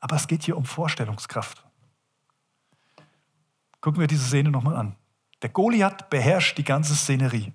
Aber 0.00 0.16
es 0.16 0.26
geht 0.26 0.42
hier 0.42 0.56
um 0.56 0.64
Vorstellungskraft. 0.64 1.64
Gucken 3.80 4.00
wir 4.00 4.06
diese 4.06 4.26
Szene 4.26 4.50
nochmal 4.50 4.76
an. 4.76 4.96
Der 5.42 5.50
Goliath 5.50 6.10
beherrscht 6.10 6.58
die 6.58 6.64
ganze 6.64 6.94
Szenerie. 6.94 7.52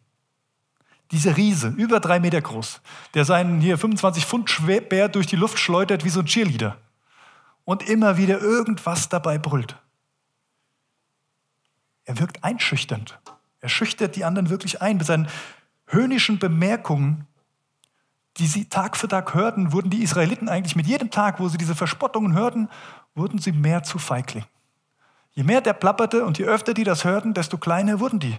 Dieser 1.11 1.37
Riese, 1.37 1.69
über 1.69 1.99
drei 1.99 2.19
Meter 2.19 2.41
groß, 2.41 2.81
der 3.13 3.23
seinen 3.23 3.61
hier 3.61 3.77
25 3.77 4.25
Pfund 4.25 4.89
Bär 4.89 5.07
durch 5.07 5.27
die 5.27 5.37
Luft 5.37 5.57
schleudert 5.57 6.03
wie 6.03 6.09
so 6.09 6.19
ein 6.19 6.25
Cheerleader 6.25 6.77
und 7.63 7.83
immer 7.83 8.17
wieder 8.17 8.39
irgendwas 8.39 9.09
dabei 9.09 9.37
brüllt. 9.37 9.77
Er 12.05 12.19
wirkt 12.19 12.43
einschüchternd. 12.43 13.19
Er 13.59 13.69
schüchtert 13.69 14.15
die 14.15 14.23
anderen 14.23 14.49
wirklich 14.49 14.81
ein. 14.81 14.97
Mit 14.97 15.05
seinen 15.05 15.27
höhnischen 15.87 16.39
Bemerkungen 16.39 17.26
die 18.37 18.47
sie 18.47 18.65
Tag 18.65 18.97
für 18.97 19.07
Tag 19.07 19.33
hörten, 19.33 19.71
wurden 19.71 19.89
die 19.89 20.03
Israeliten 20.03 20.49
eigentlich 20.49 20.75
mit 20.75 20.87
jedem 20.87 21.09
Tag, 21.09 21.39
wo 21.39 21.47
sie 21.47 21.57
diese 21.57 21.75
Verspottungen 21.75 22.33
hörten, 22.33 22.69
wurden 23.15 23.39
sie 23.39 23.51
mehr 23.51 23.83
zu 23.83 23.97
Feigling. 23.99 24.45
Je 25.31 25.43
mehr 25.43 25.61
der 25.61 25.73
plapperte 25.73 26.25
und 26.25 26.37
je 26.37 26.45
öfter 26.45 26.73
die 26.73 26.83
das 26.83 27.03
hörten, 27.03 27.33
desto 27.33 27.57
kleiner 27.57 27.99
wurden 27.99 28.19
die. 28.19 28.37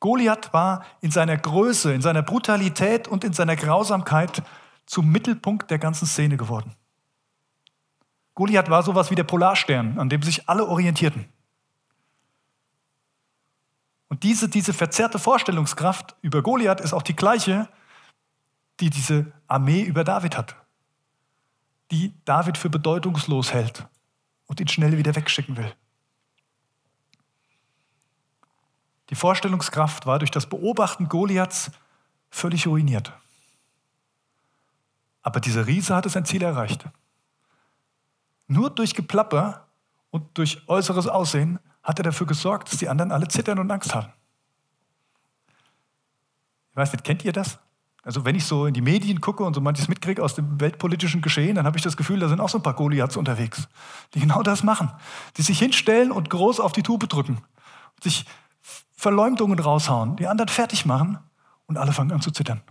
Goliath 0.00 0.52
war 0.52 0.84
in 1.00 1.10
seiner 1.10 1.36
Größe, 1.36 1.94
in 1.94 2.02
seiner 2.02 2.22
Brutalität 2.22 3.08
und 3.08 3.24
in 3.24 3.32
seiner 3.32 3.56
Grausamkeit 3.56 4.42
zum 4.86 5.10
Mittelpunkt 5.10 5.70
der 5.70 5.78
ganzen 5.78 6.06
Szene 6.06 6.36
geworden. 6.36 6.74
Goliath 8.34 8.68
war 8.68 8.82
sowas 8.82 9.10
wie 9.10 9.14
der 9.14 9.24
Polarstern, 9.24 9.98
an 9.98 10.08
dem 10.08 10.22
sich 10.22 10.48
alle 10.48 10.66
orientierten. 10.66 11.26
Und 14.14 14.22
diese, 14.22 14.48
diese 14.48 14.72
verzerrte 14.72 15.18
Vorstellungskraft 15.18 16.14
über 16.22 16.40
Goliath 16.40 16.80
ist 16.80 16.92
auch 16.92 17.02
die 17.02 17.16
gleiche, 17.16 17.68
die 18.78 18.88
diese 18.88 19.32
Armee 19.48 19.82
über 19.82 20.04
David 20.04 20.38
hat, 20.38 20.54
die 21.90 22.14
David 22.24 22.56
für 22.56 22.70
bedeutungslos 22.70 23.52
hält 23.52 23.88
und 24.46 24.60
ihn 24.60 24.68
schnell 24.68 24.96
wieder 24.98 25.16
wegschicken 25.16 25.56
will. 25.56 25.74
Die 29.10 29.16
Vorstellungskraft 29.16 30.06
war 30.06 30.20
durch 30.20 30.30
das 30.30 30.48
Beobachten 30.48 31.08
Goliaths 31.08 31.72
völlig 32.30 32.68
ruiniert. 32.68 33.12
Aber 35.22 35.40
dieser 35.40 35.66
Riese 35.66 35.92
hatte 35.92 36.08
sein 36.08 36.24
Ziel 36.24 36.44
erreicht. 36.44 36.84
Nur 38.46 38.70
durch 38.70 38.94
Geplapper 38.94 39.66
und 40.10 40.38
durch 40.38 40.68
äußeres 40.68 41.08
Aussehen 41.08 41.58
hat 41.84 41.98
er 42.00 42.02
dafür 42.02 42.26
gesorgt, 42.26 42.72
dass 42.72 42.78
die 42.78 42.88
anderen 42.88 43.12
alle 43.12 43.28
zittern 43.28 43.58
und 43.58 43.70
Angst 43.70 43.94
haben. 43.94 44.12
Ich 46.70 46.76
weiß 46.76 46.92
nicht, 46.92 47.04
kennt 47.04 47.24
ihr 47.24 47.32
das? 47.32 47.58
Also 48.02 48.24
wenn 48.24 48.34
ich 48.34 48.44
so 48.44 48.66
in 48.66 48.74
die 48.74 48.82
Medien 48.82 49.20
gucke 49.20 49.44
und 49.44 49.54
so 49.54 49.60
manches 49.60 49.88
mitkriege 49.88 50.22
aus 50.22 50.34
dem 50.34 50.60
weltpolitischen 50.60 51.22
Geschehen, 51.22 51.54
dann 51.54 51.66
habe 51.66 51.76
ich 51.76 51.82
das 51.82 51.96
Gefühl, 51.96 52.18
da 52.20 52.28
sind 52.28 52.40
auch 52.40 52.48
so 52.48 52.58
ein 52.58 52.62
paar 52.62 52.74
Goliaths 52.74 53.16
unterwegs, 53.16 53.68
die 54.12 54.20
genau 54.20 54.42
das 54.42 54.62
machen. 54.62 54.90
Die 55.36 55.42
sich 55.42 55.58
hinstellen 55.58 56.10
und 56.10 56.28
groß 56.28 56.60
auf 56.60 56.72
die 56.72 56.82
Tube 56.82 57.08
drücken, 57.08 57.38
sich 58.02 58.26
Verleumdungen 58.96 59.58
raushauen, 59.58 60.16
die 60.16 60.26
anderen 60.26 60.48
fertig 60.48 60.84
machen 60.84 61.18
und 61.66 61.78
alle 61.78 61.92
fangen 61.92 62.12
an 62.12 62.20
zu 62.20 62.30
zittern. 62.30 62.62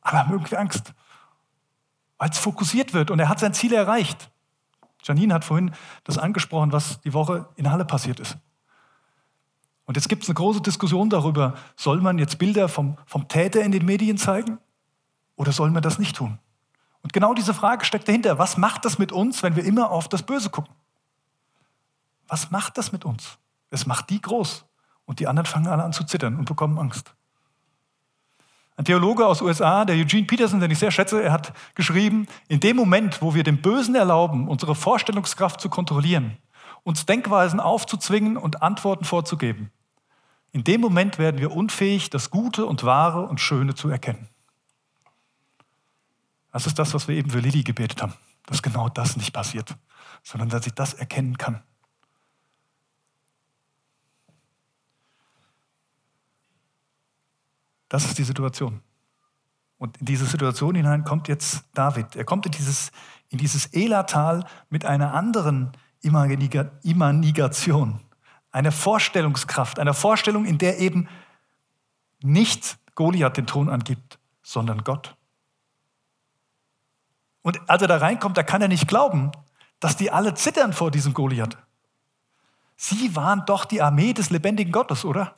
Alle 0.00 0.18
haben 0.18 0.32
irgendwie 0.32 0.56
Angst, 0.56 0.92
weil 2.18 2.30
es 2.30 2.38
fokussiert 2.38 2.92
wird 2.92 3.10
und 3.10 3.18
er 3.20 3.28
hat 3.28 3.40
sein 3.40 3.54
Ziel 3.54 3.72
erreicht. 3.72 4.30
Janine 5.02 5.32
hat 5.32 5.44
vorhin 5.44 5.72
das 6.04 6.18
angesprochen, 6.18 6.72
was 6.72 7.00
die 7.02 7.12
Woche 7.12 7.48
in 7.56 7.70
Halle 7.70 7.84
passiert 7.84 8.20
ist. 8.20 8.36
Und 9.86 9.96
jetzt 9.96 10.08
gibt 10.08 10.22
es 10.22 10.28
eine 10.28 10.34
große 10.34 10.62
Diskussion 10.62 11.10
darüber, 11.10 11.54
soll 11.76 12.00
man 12.00 12.18
jetzt 12.18 12.38
Bilder 12.38 12.68
vom, 12.68 12.96
vom 13.06 13.28
Täter 13.28 13.62
in 13.62 13.72
den 13.72 13.84
Medien 13.84 14.16
zeigen 14.16 14.58
oder 15.36 15.52
soll 15.52 15.70
man 15.70 15.82
das 15.82 15.98
nicht 15.98 16.16
tun? 16.16 16.38
Und 17.02 17.12
genau 17.12 17.34
diese 17.34 17.52
Frage 17.52 17.84
steckt 17.84 18.08
dahinter. 18.08 18.38
Was 18.38 18.56
macht 18.56 18.86
das 18.86 18.98
mit 18.98 19.12
uns, 19.12 19.42
wenn 19.42 19.56
wir 19.56 19.64
immer 19.64 19.90
auf 19.90 20.08
das 20.08 20.22
Böse 20.22 20.48
gucken? 20.48 20.74
Was 22.28 22.50
macht 22.50 22.78
das 22.78 22.92
mit 22.92 23.04
uns? 23.04 23.38
Es 23.68 23.84
macht 23.84 24.08
die 24.08 24.22
groß. 24.22 24.64
Und 25.04 25.20
die 25.20 25.26
anderen 25.26 25.46
fangen 25.46 25.66
alle 25.66 25.84
an 25.84 25.92
zu 25.92 26.04
zittern 26.04 26.36
und 26.36 26.46
bekommen 26.46 26.78
Angst. 26.78 27.14
Ein 28.76 28.86
Theologe 28.86 29.26
aus 29.26 29.42
USA, 29.42 29.84
der 29.84 29.96
Eugene 29.96 30.26
Peterson, 30.26 30.60
den 30.60 30.70
ich 30.70 30.78
sehr 30.78 30.90
schätze, 30.90 31.22
er 31.22 31.30
hat 31.30 31.52
geschrieben, 31.74 32.26
in 32.48 32.58
dem 32.58 32.76
Moment, 32.76 33.22
wo 33.22 33.34
wir 33.34 33.44
dem 33.44 33.60
Bösen 33.60 33.94
erlauben, 33.94 34.48
unsere 34.48 34.74
Vorstellungskraft 34.74 35.60
zu 35.60 35.68
kontrollieren, 35.68 36.38
uns 36.84 37.06
Denkweisen 37.06 37.58
aufzuzwingen 37.58 38.36
und 38.36 38.62
Antworten 38.62 39.04
vorzugeben. 39.04 39.72
In 40.52 40.62
dem 40.62 40.80
Moment 40.80 41.18
werden 41.18 41.40
wir 41.40 41.50
unfähig, 41.50 42.10
das 42.10 42.30
Gute 42.30 42.66
und 42.66 42.84
Wahre 42.84 43.22
und 43.26 43.40
Schöne 43.40 43.74
zu 43.74 43.88
erkennen. 43.88 44.28
Das 46.52 46.66
ist 46.66 46.78
das, 46.78 46.94
was 46.94 47.08
wir 47.08 47.16
eben 47.16 47.30
für 47.30 47.40
Lilly 47.40 47.64
gebetet 47.64 48.00
haben, 48.00 48.14
dass 48.46 48.62
genau 48.62 48.88
das 48.88 49.16
nicht 49.16 49.32
passiert, 49.32 49.74
sondern 50.22 50.50
dass 50.50 50.66
ich 50.66 50.74
das 50.74 50.94
erkennen 50.94 51.36
kann. 51.36 51.64
Das 57.88 58.04
ist 58.04 58.18
die 58.18 58.24
Situation. 58.24 58.80
Und 59.78 59.96
in 59.98 60.06
diese 60.06 60.26
Situation 60.26 60.74
hinein 60.74 61.04
kommt 61.04 61.28
jetzt 61.28 61.64
David. 61.74 62.14
Er 62.16 62.24
kommt 62.24 62.46
in 62.46 62.52
dieses, 62.52 62.92
in 63.28 63.38
dieses 63.38 63.66
Elatal 63.66 64.46
mit 64.70 64.84
einer 64.84 65.14
anderen 65.14 65.72
Imanigation, 66.04 68.00
einer 68.50 68.72
Vorstellungskraft, 68.72 69.78
einer 69.78 69.94
Vorstellung, 69.94 70.44
in 70.44 70.58
der 70.58 70.78
eben 70.78 71.08
nicht 72.22 72.78
Goliath 72.94 73.36
den 73.36 73.46
Ton 73.46 73.68
angibt, 73.68 74.18
sondern 74.42 74.84
Gott. 74.84 75.16
Und 77.42 77.60
als 77.68 77.82
er 77.82 77.88
da 77.88 77.98
reinkommt, 77.98 78.36
da 78.36 78.42
kann 78.42 78.62
er 78.62 78.68
nicht 78.68 78.88
glauben, 78.88 79.32
dass 79.80 79.96
die 79.96 80.10
alle 80.10 80.34
zittern 80.34 80.72
vor 80.72 80.90
diesem 80.90 81.12
Goliath. 81.12 81.58
Sie 82.76 83.14
waren 83.14 83.44
doch 83.46 83.64
die 83.64 83.82
Armee 83.82 84.12
des 84.12 84.30
lebendigen 84.30 84.72
Gottes, 84.72 85.04
oder? 85.04 85.36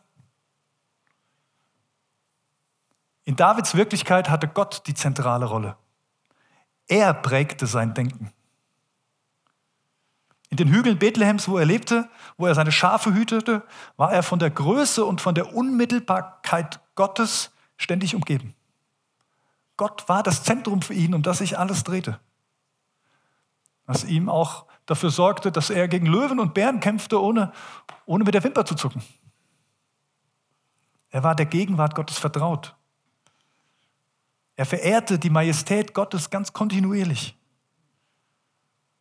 In 3.25 3.35
Davids 3.35 3.75
Wirklichkeit 3.75 4.31
hatte 4.31 4.47
Gott 4.47 4.87
die 4.87 4.95
zentrale 4.95 5.47
Rolle. 5.47 5.77
Er 6.87 7.13
prägte 7.13 7.67
sein 7.67 7.93
Denken. 7.93 8.33
In 10.57 10.69
den 10.69 10.75
Hügeln 10.75 10.99
Bethlehems, 10.99 11.49
wo 11.49 11.59
er 11.59 11.67
lebte, 11.67 12.09
wo 12.39 12.47
er 12.47 12.55
seine 12.55 12.73
Schafe 12.73 13.13
hütete, 13.13 13.63
war 13.99 14.11
er 14.11 14.23
von 14.23 14.39
der 14.39 14.49
Größe 14.49 15.05
und 15.05 15.21
von 15.21 15.35
der 15.35 15.55
Unmittelbarkeit 15.55 16.81
Gottes 16.95 17.51
ständig 17.77 18.15
umgeben. 18.15 18.55
Gott 19.77 20.09
war 20.09 20.23
das 20.23 20.45
Zentrum 20.45 20.81
für 20.81 20.95
ihn, 20.95 21.13
um 21.13 21.23
das 21.23 21.39
sich 21.39 21.59
alles 21.59 21.85
drehte. 21.85 22.19
Was 23.85 24.05
ihm 24.05 24.31
auch 24.31 24.65
dafür 24.87 25.11
sorgte, 25.11 25.53
dass 25.53 25.69
er 25.69 25.89
gegen 25.89 26.07
Löwen 26.07 26.41
und 26.41 26.55
Bären 26.55 26.81
kämpfte, 26.81 27.21
ohne, 27.21 27.53
ohne 28.07 28.25
mit 28.25 28.33
der 28.33 28.43
Wimper 28.43 28.65
zu 28.65 28.77
zucken. 28.77 29.03
Er 31.11 31.23
war 31.23 31.35
der 31.35 31.45
Gegenwart 31.45 31.95
Gottes 31.95 32.17
vertraut. 32.17 32.75
Er 34.55 34.65
verehrte 34.65 35.19
die 35.19 35.29
Majestät 35.29 35.93
Gottes 35.93 36.31
ganz 36.31 36.55
kontinuierlich. 36.55 37.37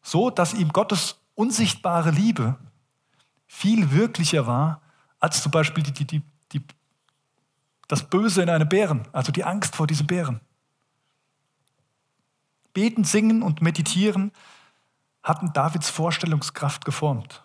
So, 0.02 0.30
dass 0.30 0.54
ihm 0.54 0.74
Gottes 0.74 1.22
unsichtbare 1.36 2.12
Liebe 2.12 2.58
viel 3.46 3.92
wirklicher 3.92 4.48
war 4.48 4.82
als 5.20 5.42
zum 5.42 5.52
Beispiel 5.52 5.84
die, 5.84 6.06
die, 6.06 6.22
die, 6.52 6.64
das 7.88 8.10
Böse 8.10 8.42
in 8.42 8.50
einem 8.50 8.68
Bären, 8.68 9.08
also 9.12 9.32
die 9.32 9.44
Angst 9.44 9.76
vor 9.76 9.88
diesem 9.88 10.08
Bären. 10.08 10.42
Beten, 12.74 13.04
singen 13.04 13.42
und 13.42 13.62
meditieren 13.62 14.32
hatten 15.24 15.54
Davids 15.54 15.90
Vorstellungskraft 15.90 16.86
geformt. 16.86 17.44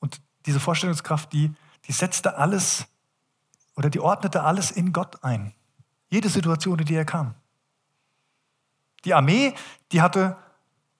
Und 0.00 0.20
diese 0.46 0.60
Vorstellungskraft, 0.60 1.32
die, 1.32 1.54
die 1.86 1.92
setzte 1.92 2.36
alles 2.36 2.86
oder 3.76 3.90
die 3.90 4.00
ordnete 4.00 4.42
alles 4.42 4.70
in 4.70 4.92
Gott 4.92 5.22
ein. 5.22 5.54
Jede 6.10 6.28
Situation, 6.28 6.78
in 6.78 6.84
die 6.84 6.94
er 6.94 7.04
kam. 7.04 7.34
Die 9.08 9.14
Armee, 9.14 9.54
die 9.90 10.02
hatte 10.02 10.36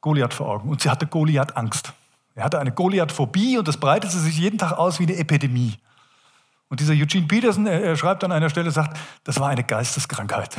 Goliath 0.00 0.32
vor 0.32 0.48
Augen 0.48 0.70
und 0.70 0.80
sie 0.80 0.88
hatte 0.88 1.06
Goliath 1.06 1.54
Angst. 1.58 1.92
Er 2.34 2.44
hatte 2.44 2.58
eine 2.58 2.72
Goliath-Phobie 2.72 3.58
und 3.58 3.68
das 3.68 3.76
breitete 3.76 4.16
sich 4.16 4.38
jeden 4.38 4.56
Tag 4.56 4.72
aus 4.72 4.98
wie 4.98 5.02
eine 5.02 5.16
Epidemie. 5.16 5.76
Und 6.70 6.80
dieser 6.80 6.94
Eugene 6.94 7.26
Peterson, 7.26 7.66
er, 7.66 7.84
er 7.84 7.96
schreibt 7.98 8.24
an 8.24 8.32
einer 8.32 8.48
Stelle, 8.48 8.70
sagt, 8.70 8.98
das 9.24 9.38
war 9.38 9.50
eine 9.50 9.62
Geisteskrankheit. 9.62 10.56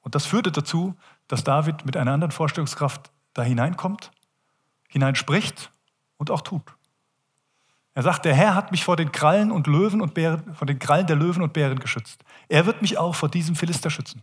Und 0.00 0.16
das 0.16 0.26
führte 0.26 0.50
dazu, 0.50 0.96
dass 1.28 1.44
David 1.44 1.86
mit 1.86 1.96
einer 1.96 2.10
anderen 2.10 2.32
Vorstellungskraft 2.32 3.12
da 3.34 3.44
hineinkommt, 3.44 4.10
hineinspricht 4.88 5.70
und 6.16 6.32
auch 6.32 6.40
tut. 6.40 6.64
Er 7.94 8.02
sagt, 8.02 8.24
der 8.24 8.34
Herr 8.34 8.54
hat 8.54 8.70
mich 8.70 8.84
vor 8.84 8.96
den 8.96 9.12
Krallen 9.12 9.50
und 9.50 9.66
Löwen 9.66 10.00
und 10.00 10.14
Bären, 10.14 10.54
vor 10.54 10.66
den 10.66 10.78
Krallen 10.78 11.06
der 11.06 11.16
Löwen 11.16 11.42
und 11.42 11.52
Bären 11.52 11.78
geschützt. 11.78 12.24
Er 12.48 12.64
wird 12.64 12.80
mich 12.80 12.96
auch 12.96 13.14
vor 13.14 13.28
diesem 13.28 13.54
Philister 13.54 13.90
schützen. 13.90 14.22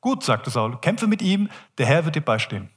Gut, 0.00 0.22
sagte 0.22 0.50
Saul, 0.50 0.78
kämpfe 0.78 1.06
mit 1.06 1.22
ihm, 1.22 1.48
der 1.78 1.86
Herr 1.86 2.04
wird 2.04 2.14
dir 2.14 2.20
beistehen. 2.20 2.70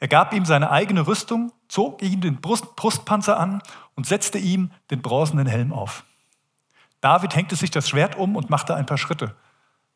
Er 0.00 0.08
gab 0.08 0.32
ihm 0.32 0.44
seine 0.44 0.70
eigene 0.70 1.06
Rüstung, 1.06 1.52
zog 1.68 2.02
ihm 2.02 2.20
den 2.20 2.40
Brust, 2.40 2.74
Brustpanzer 2.74 3.38
an 3.38 3.62
und 3.94 4.06
setzte 4.06 4.38
ihm 4.38 4.70
den 4.90 5.02
bronzenen 5.02 5.46
Helm 5.46 5.72
auf. 5.72 6.04
David 7.00 7.36
hängte 7.36 7.56
sich 7.56 7.70
das 7.70 7.88
Schwert 7.88 8.16
um 8.16 8.36
und 8.36 8.50
machte 8.50 8.74
ein 8.74 8.86
paar 8.86 8.98
Schritte, 8.98 9.34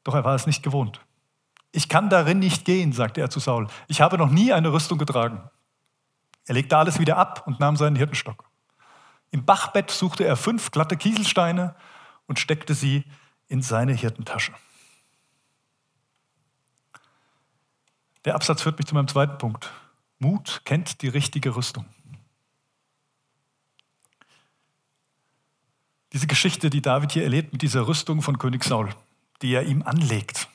doch 0.04 0.14
er 0.14 0.24
war 0.24 0.34
es 0.34 0.46
nicht 0.46 0.62
gewohnt. 0.62 1.00
Ich 1.72 1.88
kann 1.88 2.08
darin 2.08 2.38
nicht 2.38 2.64
gehen, 2.64 2.92
sagte 2.92 3.20
er 3.20 3.30
zu 3.30 3.40
Saul. 3.40 3.66
Ich 3.88 4.00
habe 4.00 4.18
noch 4.18 4.30
nie 4.30 4.52
eine 4.52 4.72
Rüstung 4.72 4.98
getragen. 4.98 5.42
Er 6.46 6.54
legte 6.54 6.76
alles 6.76 6.98
wieder 6.98 7.16
ab 7.16 7.42
und 7.46 7.60
nahm 7.60 7.76
seinen 7.76 7.96
Hirtenstock. 7.96 8.44
Im 9.30 9.44
Bachbett 9.44 9.90
suchte 9.90 10.24
er 10.24 10.36
fünf 10.36 10.70
glatte 10.70 10.96
Kieselsteine 10.96 11.74
und 12.26 12.38
steckte 12.38 12.74
sie 12.74 13.04
in 13.48 13.62
seine 13.62 13.92
Hirtentasche. 13.92 14.52
Der 18.24 18.34
Absatz 18.34 18.62
führt 18.62 18.78
mich 18.78 18.86
zu 18.86 18.94
meinem 18.94 19.08
zweiten 19.08 19.38
Punkt. 19.38 19.70
Mut 20.18 20.62
kennt 20.64 21.02
die 21.02 21.08
richtige 21.08 21.54
Rüstung. 21.54 21.86
Diese 26.12 26.26
Geschichte, 26.26 26.70
die 26.70 26.82
David 26.82 27.12
hier 27.12 27.24
erlebt 27.24 27.52
mit 27.52 27.62
dieser 27.62 27.86
Rüstung 27.86 28.22
von 28.22 28.38
König 28.38 28.64
Saul, 28.64 28.88
die 29.42 29.52
er 29.52 29.64
ihm 29.64 29.82
anlegt, 29.82 30.48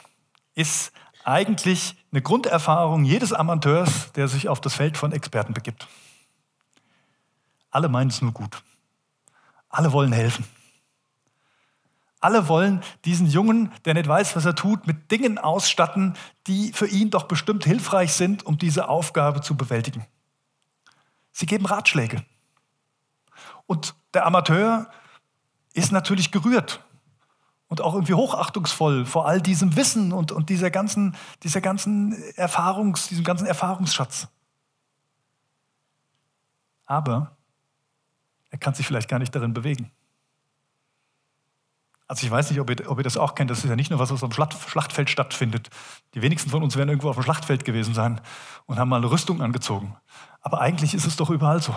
ist 0.55 0.91
eigentlich 1.23 1.95
eine 2.11 2.21
Grunderfahrung 2.21 3.05
jedes 3.05 3.31
Amateurs, 3.31 4.11
der 4.13 4.27
sich 4.27 4.49
auf 4.49 4.59
das 4.59 4.73
Feld 4.73 4.97
von 4.97 5.11
Experten 5.11 5.53
begibt. 5.53 5.87
Alle 7.71 7.89
meinen 7.89 8.09
es 8.09 8.21
nur 8.21 8.33
gut. 8.33 8.61
Alle 9.69 9.91
wollen 9.93 10.11
helfen. 10.11 10.45
Alle 12.19 12.47
wollen 12.47 12.83
diesen 13.03 13.25
Jungen, 13.25 13.71
der 13.85 13.95
nicht 13.95 14.07
weiß, 14.07 14.35
was 14.35 14.45
er 14.45 14.53
tut, 14.53 14.85
mit 14.85 15.09
Dingen 15.09 15.39
ausstatten, 15.39 16.15
die 16.45 16.71
für 16.71 16.85
ihn 16.85 17.09
doch 17.09 17.23
bestimmt 17.23 17.65
hilfreich 17.65 18.13
sind, 18.13 18.45
um 18.45 18.59
diese 18.59 18.89
Aufgabe 18.89 19.41
zu 19.41 19.57
bewältigen. 19.57 20.05
Sie 21.31 21.47
geben 21.47 21.65
Ratschläge. 21.65 22.23
Und 23.65 23.95
der 24.13 24.27
Amateur 24.27 24.87
ist 25.73 25.91
natürlich 25.91 26.31
gerührt 26.31 26.83
und 27.69 27.81
auch 27.81 27.93
irgendwie 27.93 28.13
hochachtungsvoll 28.13 29.05
vor 29.05 29.25
all 29.25 29.41
diesem 29.41 29.75
Wissen 29.75 30.11
und, 30.11 30.31
und 30.31 30.49
dieser 30.49 30.69
ganzen, 30.69 31.15
dieser 31.41 31.61
ganzen 31.61 32.21
Erfahrungs, 32.35 33.07
diesem 33.07 33.23
ganzen 33.23 33.47
Erfahrungsschatz. 33.47 34.27
Aber 36.85 37.37
er 38.51 38.59
kann 38.59 38.75
sich 38.75 38.85
vielleicht 38.85 39.09
gar 39.09 39.17
nicht 39.17 39.33
darin 39.33 39.53
bewegen. 39.53 39.91
Also 42.07 42.25
ich 42.25 42.31
weiß 42.31 42.49
nicht, 42.51 42.59
ob 42.59 42.69
ihr, 42.69 42.91
ob 42.91 42.97
ihr, 42.97 43.03
das 43.03 43.15
auch 43.15 43.35
kennt. 43.35 43.49
Das 43.49 43.59
ist 43.63 43.69
ja 43.69 43.77
nicht 43.77 43.89
nur 43.89 43.97
was, 43.97 44.11
was 44.11 44.21
am 44.21 44.33
Schlachtfeld 44.33 45.09
stattfindet. 45.09 45.69
Die 46.13 46.21
wenigsten 46.21 46.49
von 46.49 46.61
uns 46.61 46.75
werden 46.75 46.89
irgendwo 46.89 47.09
auf 47.09 47.15
dem 47.15 47.23
Schlachtfeld 47.23 47.63
gewesen 47.63 47.93
sein 47.93 48.19
und 48.65 48.77
haben 48.77 48.89
mal 48.89 48.97
eine 48.97 49.09
Rüstung 49.09 49.41
angezogen. 49.41 49.95
Aber 50.41 50.59
eigentlich 50.59 50.93
ist 50.93 51.05
es 51.05 51.15
doch 51.15 51.29
überall 51.29 51.61
so. 51.61 51.73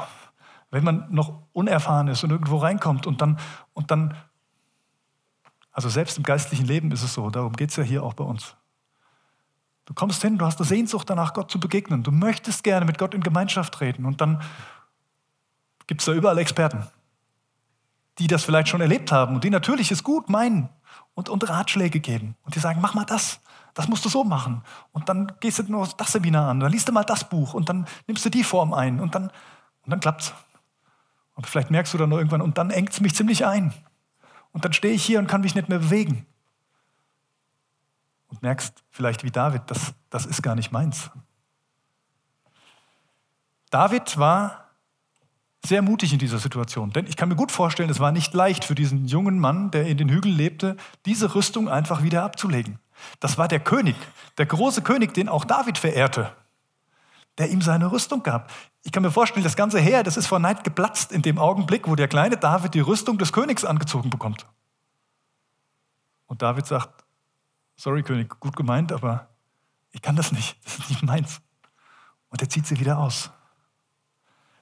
Wenn 0.72 0.82
man 0.82 1.06
noch 1.12 1.42
unerfahren 1.52 2.08
ist 2.08 2.24
und 2.24 2.30
irgendwo 2.30 2.56
reinkommt 2.56 3.06
und 3.06 3.22
dann, 3.22 3.38
und 3.74 3.92
dann 3.92 4.16
also 5.70 5.88
selbst 5.88 6.18
im 6.18 6.24
geistlichen 6.24 6.66
Leben 6.66 6.90
ist 6.90 7.04
es 7.04 7.14
so, 7.14 7.30
darum 7.30 7.52
geht 7.52 7.70
es 7.70 7.76
ja 7.76 7.84
hier 7.84 8.02
auch 8.02 8.14
bei 8.14 8.24
uns. 8.24 8.56
Du 9.84 9.94
kommst 9.94 10.20
hin, 10.22 10.38
du 10.38 10.46
hast 10.46 10.58
eine 10.58 10.66
Sehnsucht 10.66 11.08
danach, 11.10 11.34
Gott 11.34 11.50
zu 11.50 11.60
begegnen. 11.60 12.02
Du 12.02 12.10
möchtest 12.10 12.64
gerne 12.64 12.86
mit 12.86 12.98
Gott 12.98 13.14
in 13.14 13.22
Gemeinschaft 13.22 13.74
treten 13.74 14.04
und 14.04 14.20
dann 14.20 14.42
gibt 15.86 16.00
es 16.00 16.06
da 16.06 16.12
überall 16.12 16.38
Experten 16.38 16.86
die 18.18 18.26
das 18.26 18.44
vielleicht 18.44 18.68
schon 18.68 18.80
erlebt 18.80 19.12
haben 19.12 19.34
und 19.34 19.44
die 19.44 19.50
natürlich 19.50 19.90
es 19.90 20.04
gut 20.04 20.28
meinen 20.28 20.68
und, 21.14 21.28
und 21.28 21.48
Ratschläge 21.48 22.00
geben. 22.00 22.36
Und 22.44 22.54
die 22.54 22.60
sagen, 22.60 22.80
mach 22.80 22.94
mal 22.94 23.04
das, 23.04 23.40
das 23.74 23.88
musst 23.88 24.04
du 24.04 24.08
so 24.08 24.24
machen. 24.24 24.62
Und 24.92 25.08
dann 25.08 25.32
gehst 25.40 25.58
du 25.58 25.62
nur 25.64 25.88
das 25.96 26.12
Seminar 26.12 26.50
an, 26.50 26.60
dann 26.60 26.70
liest 26.70 26.88
du 26.88 26.92
mal 26.92 27.04
das 27.04 27.28
Buch 27.28 27.54
und 27.54 27.68
dann 27.68 27.86
nimmst 28.06 28.24
du 28.24 28.30
die 28.30 28.44
Form 28.44 28.72
ein 28.72 29.00
und 29.00 29.14
dann, 29.14 29.24
und 29.24 29.90
dann 29.90 30.00
klappt's. 30.00 30.32
Und 31.34 31.48
vielleicht 31.48 31.70
merkst 31.70 31.92
du 31.92 31.98
dann 31.98 32.10
nur 32.10 32.18
irgendwann, 32.18 32.42
und 32.42 32.58
dann 32.58 32.70
engt 32.70 32.92
es 32.92 33.00
mich 33.00 33.14
ziemlich 33.16 33.44
ein. 33.44 33.74
Und 34.52 34.64
dann 34.64 34.72
stehe 34.72 34.94
ich 34.94 35.04
hier 35.04 35.18
und 35.18 35.26
kann 35.26 35.40
mich 35.40 35.56
nicht 35.56 35.68
mehr 35.68 35.80
bewegen. 35.80 36.26
Und 38.28 38.40
merkst 38.42 38.84
vielleicht 38.90 39.24
wie 39.24 39.32
David, 39.32 39.62
das, 39.66 39.94
das 40.10 40.26
ist 40.26 40.42
gar 40.42 40.54
nicht 40.54 40.70
meins. 40.70 41.10
David 43.70 44.16
war 44.16 44.63
sehr 45.64 45.82
mutig 45.82 46.12
in 46.12 46.18
dieser 46.18 46.38
Situation. 46.38 46.90
Denn 46.90 47.06
ich 47.06 47.16
kann 47.16 47.28
mir 47.28 47.36
gut 47.36 47.50
vorstellen, 47.50 47.90
es 47.90 48.00
war 48.00 48.12
nicht 48.12 48.34
leicht 48.34 48.64
für 48.64 48.74
diesen 48.74 49.06
jungen 49.06 49.38
Mann, 49.38 49.70
der 49.70 49.86
in 49.86 49.96
den 49.96 50.08
Hügeln 50.08 50.36
lebte, 50.36 50.76
diese 51.06 51.34
Rüstung 51.34 51.68
einfach 51.68 52.02
wieder 52.02 52.22
abzulegen. 52.22 52.78
Das 53.20 53.38
war 53.38 53.48
der 53.48 53.60
König, 53.60 53.96
der 54.38 54.46
große 54.46 54.82
König, 54.82 55.14
den 55.14 55.28
auch 55.28 55.44
David 55.44 55.78
verehrte, 55.78 56.32
der 57.38 57.50
ihm 57.50 57.62
seine 57.62 57.90
Rüstung 57.90 58.22
gab. 58.22 58.50
Ich 58.82 58.92
kann 58.92 59.02
mir 59.02 59.10
vorstellen, 59.10 59.44
das 59.44 59.56
ganze 59.56 59.80
Heer, 59.80 60.02
das 60.02 60.16
ist 60.16 60.26
vor 60.26 60.38
Neid 60.38 60.64
geplatzt 60.64 61.12
in 61.12 61.22
dem 61.22 61.38
Augenblick, 61.38 61.88
wo 61.88 61.94
der 61.94 62.08
kleine 62.08 62.36
David 62.36 62.74
die 62.74 62.80
Rüstung 62.80 63.18
des 63.18 63.32
Königs 63.32 63.64
angezogen 63.64 64.10
bekommt. 64.10 64.46
Und 66.26 66.42
David 66.42 66.66
sagt, 66.66 67.04
sorry 67.76 68.02
König, 68.02 68.38
gut 68.40 68.56
gemeint, 68.56 68.92
aber 68.92 69.28
ich 69.92 70.02
kann 70.02 70.16
das 70.16 70.32
nicht, 70.32 70.56
das 70.64 70.78
ist 70.78 70.90
nicht 70.90 71.02
meins. 71.02 71.40
Und 72.28 72.42
er 72.42 72.48
zieht 72.48 72.66
sie 72.66 72.78
wieder 72.78 72.98
aus. 72.98 73.30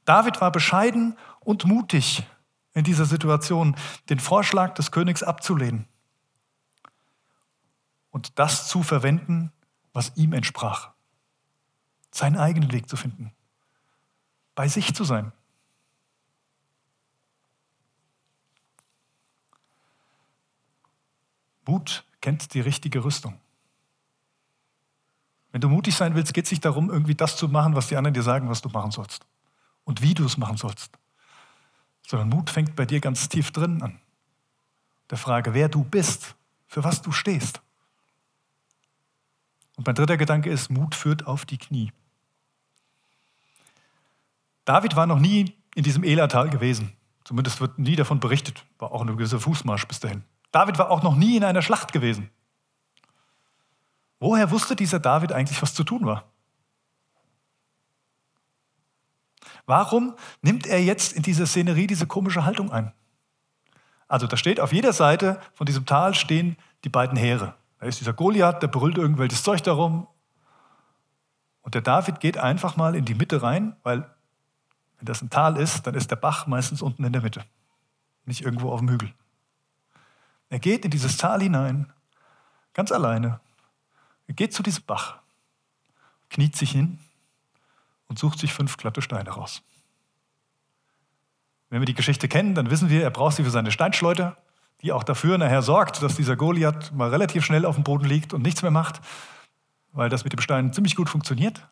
David 0.04 0.40
war 0.40 0.50
bescheiden 0.50 1.16
und 1.40 1.64
mutig 1.64 2.26
in 2.74 2.84
dieser 2.84 3.04
Situation, 3.04 3.76
den 4.08 4.18
Vorschlag 4.18 4.74
des 4.74 4.90
Königs 4.90 5.22
abzulehnen 5.22 5.86
und 8.10 8.38
das 8.38 8.68
zu 8.68 8.82
verwenden, 8.82 9.52
was 9.92 10.16
ihm 10.16 10.32
entsprach. 10.32 10.90
Seinen 12.10 12.36
eigenen 12.36 12.72
Weg 12.72 12.88
zu 12.88 12.96
finden, 12.96 13.32
bei 14.54 14.68
sich 14.68 14.94
zu 14.94 15.04
sein. 15.04 15.32
Mut 21.66 22.04
kennt 22.20 22.54
die 22.54 22.60
richtige 22.60 23.04
Rüstung. 23.04 23.38
Wenn 25.52 25.60
du 25.60 25.68
mutig 25.68 25.94
sein 25.94 26.14
willst, 26.14 26.34
geht 26.34 26.46
es 26.46 26.50
nicht 26.50 26.64
darum, 26.64 26.90
irgendwie 26.90 27.14
das 27.14 27.36
zu 27.36 27.48
machen, 27.48 27.76
was 27.76 27.86
die 27.86 27.96
anderen 27.96 28.14
dir 28.14 28.22
sagen, 28.22 28.48
was 28.48 28.62
du 28.62 28.68
machen 28.68 28.90
sollst 28.90 29.26
und 29.84 30.02
wie 30.02 30.14
du 30.14 30.24
es 30.24 30.36
machen 30.36 30.56
sollst. 30.56 30.98
Sondern 32.06 32.28
Mut 32.28 32.50
fängt 32.50 32.76
bei 32.76 32.84
dir 32.84 33.00
ganz 33.00 33.28
tief 33.28 33.50
drin 33.50 33.82
an. 33.82 34.00
Der 35.10 35.18
Frage, 35.18 35.54
wer 35.54 35.68
du 35.68 35.84
bist, 35.84 36.34
für 36.66 36.84
was 36.84 37.02
du 37.02 37.12
stehst. 37.12 37.60
Und 39.76 39.86
mein 39.86 39.94
dritter 39.94 40.16
Gedanke 40.16 40.50
ist, 40.50 40.70
Mut 40.70 40.94
führt 40.94 41.26
auf 41.26 41.44
die 41.44 41.58
Knie. 41.58 41.92
David 44.64 44.96
war 44.96 45.06
noch 45.06 45.18
nie 45.18 45.54
in 45.74 45.82
diesem 45.82 46.04
Elatal 46.04 46.50
gewesen. 46.50 46.92
Zumindest 47.24 47.60
wird 47.60 47.78
nie 47.78 47.96
davon 47.96 48.20
berichtet. 48.20 48.64
War 48.78 48.92
auch 48.92 49.00
ein 49.00 49.06
gewisser 49.08 49.40
Fußmarsch 49.40 49.86
bis 49.86 50.00
dahin. 50.00 50.24
David 50.50 50.78
war 50.78 50.90
auch 50.90 51.02
noch 51.02 51.16
nie 51.16 51.36
in 51.36 51.44
einer 51.44 51.62
Schlacht 51.62 51.92
gewesen. 51.92 52.30
Woher 54.20 54.50
wusste 54.50 54.76
dieser 54.76 55.00
David 55.00 55.32
eigentlich, 55.32 55.60
was 55.62 55.74
zu 55.74 55.82
tun 55.82 56.06
war? 56.06 56.31
Warum 59.66 60.16
nimmt 60.40 60.66
er 60.66 60.82
jetzt 60.82 61.12
in 61.12 61.22
dieser 61.22 61.46
Szenerie 61.46 61.86
diese 61.86 62.06
komische 62.06 62.44
Haltung 62.44 62.70
ein? 62.72 62.92
Also 64.08 64.26
da 64.26 64.36
steht 64.36 64.60
auf 64.60 64.72
jeder 64.72 64.92
Seite 64.92 65.40
von 65.54 65.66
diesem 65.66 65.86
Tal 65.86 66.14
stehen 66.14 66.56
die 66.84 66.88
beiden 66.88 67.16
Heere. 67.16 67.54
Da 67.78 67.86
ist 67.86 68.00
dieser 68.00 68.12
Goliath, 68.12 68.62
der 68.62 68.68
brüllt 68.68 68.98
irgendwelches 68.98 69.42
Zeug 69.42 69.62
darum. 69.62 70.06
Und 71.62 71.74
der 71.74 71.80
David 71.80 72.20
geht 72.20 72.36
einfach 72.36 72.76
mal 72.76 72.94
in 72.94 73.04
die 73.04 73.14
Mitte 73.14 73.42
rein, 73.42 73.76
weil 73.82 74.00
wenn 74.98 75.06
das 75.06 75.22
ein 75.22 75.30
Tal 75.30 75.56
ist, 75.56 75.86
dann 75.86 75.94
ist 75.94 76.10
der 76.10 76.16
Bach 76.16 76.46
meistens 76.46 76.82
unten 76.82 77.04
in 77.04 77.12
der 77.12 77.22
Mitte, 77.22 77.44
nicht 78.24 78.42
irgendwo 78.42 78.70
auf 78.70 78.80
dem 78.80 78.90
Hügel. 78.90 79.12
Er 80.48 80.58
geht 80.58 80.84
in 80.84 80.90
dieses 80.90 81.16
Tal 81.16 81.40
hinein, 81.40 81.92
ganz 82.74 82.92
alleine. 82.92 83.40
Er 84.26 84.34
geht 84.34 84.52
zu 84.52 84.62
diesem 84.62 84.84
Bach, 84.84 85.18
kniet 86.28 86.56
sich 86.56 86.72
hin 86.72 86.98
und 88.12 88.18
sucht 88.18 88.38
sich 88.38 88.52
fünf 88.52 88.76
glatte 88.76 89.00
Steine 89.00 89.30
raus. 89.30 89.62
Wenn 91.70 91.80
wir 91.80 91.86
die 91.86 91.94
Geschichte 91.94 92.28
kennen, 92.28 92.54
dann 92.54 92.68
wissen 92.70 92.90
wir, 92.90 93.02
er 93.02 93.10
braucht 93.10 93.36
sie 93.36 93.42
für 93.42 93.50
seine 93.50 93.70
Steinschleuder, 93.70 94.36
die 94.82 94.92
auch 94.92 95.02
dafür 95.02 95.38
nachher 95.38 95.62
sorgt, 95.62 96.02
dass 96.02 96.16
dieser 96.16 96.36
Goliath 96.36 96.92
mal 96.92 97.08
relativ 97.08 97.42
schnell 97.42 97.64
auf 97.64 97.76
dem 97.76 97.84
Boden 97.84 98.04
liegt 98.04 98.34
und 98.34 98.42
nichts 98.42 98.60
mehr 98.60 98.70
macht, 98.70 99.00
weil 99.92 100.10
das 100.10 100.24
mit 100.24 100.34
dem 100.34 100.42
Stein 100.42 100.74
ziemlich 100.74 100.94
gut 100.94 101.08
funktioniert. 101.08 101.66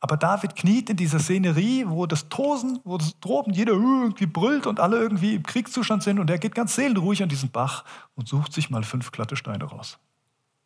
Aber 0.00 0.16
David 0.16 0.56
kniet 0.56 0.90
in 0.90 0.96
dieser 0.96 1.20
Szenerie, 1.20 1.84
wo 1.86 2.06
das 2.06 2.28
Tosen, 2.28 2.80
wo 2.82 2.98
das 2.98 3.20
droben 3.20 3.52
jeder 3.52 3.74
irgendwie 3.74 4.26
brüllt 4.26 4.66
und 4.66 4.80
alle 4.80 4.96
irgendwie 4.96 5.36
im 5.36 5.44
Kriegszustand 5.44 6.02
sind 6.02 6.18
und 6.18 6.28
er 6.30 6.38
geht 6.38 6.56
ganz 6.56 6.74
seelenruhig 6.74 7.22
an 7.22 7.28
diesen 7.28 7.52
Bach 7.52 7.84
und 8.16 8.26
sucht 8.26 8.52
sich 8.52 8.70
mal 8.70 8.82
fünf 8.82 9.12
glatte 9.12 9.36
Steine 9.36 9.62
raus 9.62 10.00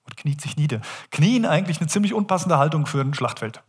und 0.04 0.16
kniet 0.16 0.40
sich 0.40 0.56
nieder. 0.56 0.80
Knien 1.10 1.44
eigentlich 1.44 1.78
eine 1.78 1.88
ziemlich 1.88 2.14
unpassende 2.14 2.56
Haltung 2.56 2.86
für 2.86 3.02
ein 3.02 3.12
Schlachtfeld. 3.12 3.62